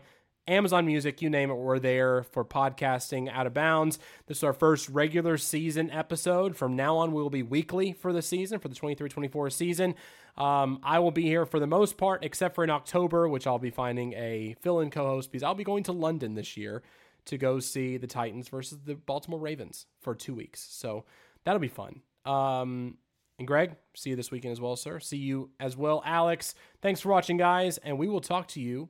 [0.49, 1.55] Amazon Music, you name it.
[1.55, 3.99] We're there for podcasting out of bounds.
[4.27, 6.57] This is our first regular season episode.
[6.57, 9.95] From now on, we will be weekly for the season, for the 23 24 season.
[10.37, 13.59] Um, I will be here for the most part, except for in October, which I'll
[13.59, 16.83] be finding a fill in co host because I'll be going to London this year
[17.27, 20.67] to go see the Titans versus the Baltimore Ravens for two weeks.
[20.71, 21.05] So
[21.45, 22.01] that'll be fun.
[22.25, 22.97] Um,
[23.39, 25.01] and Greg, see you this weekend as well, sir.
[25.01, 26.55] See you as well, Alex.
[26.81, 28.89] Thanks for watching, guys, and we will talk to you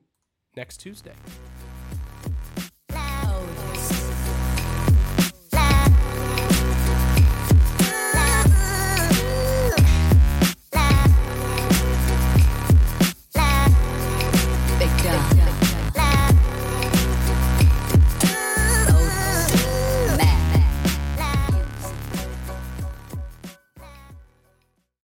[0.55, 1.13] next Tuesday.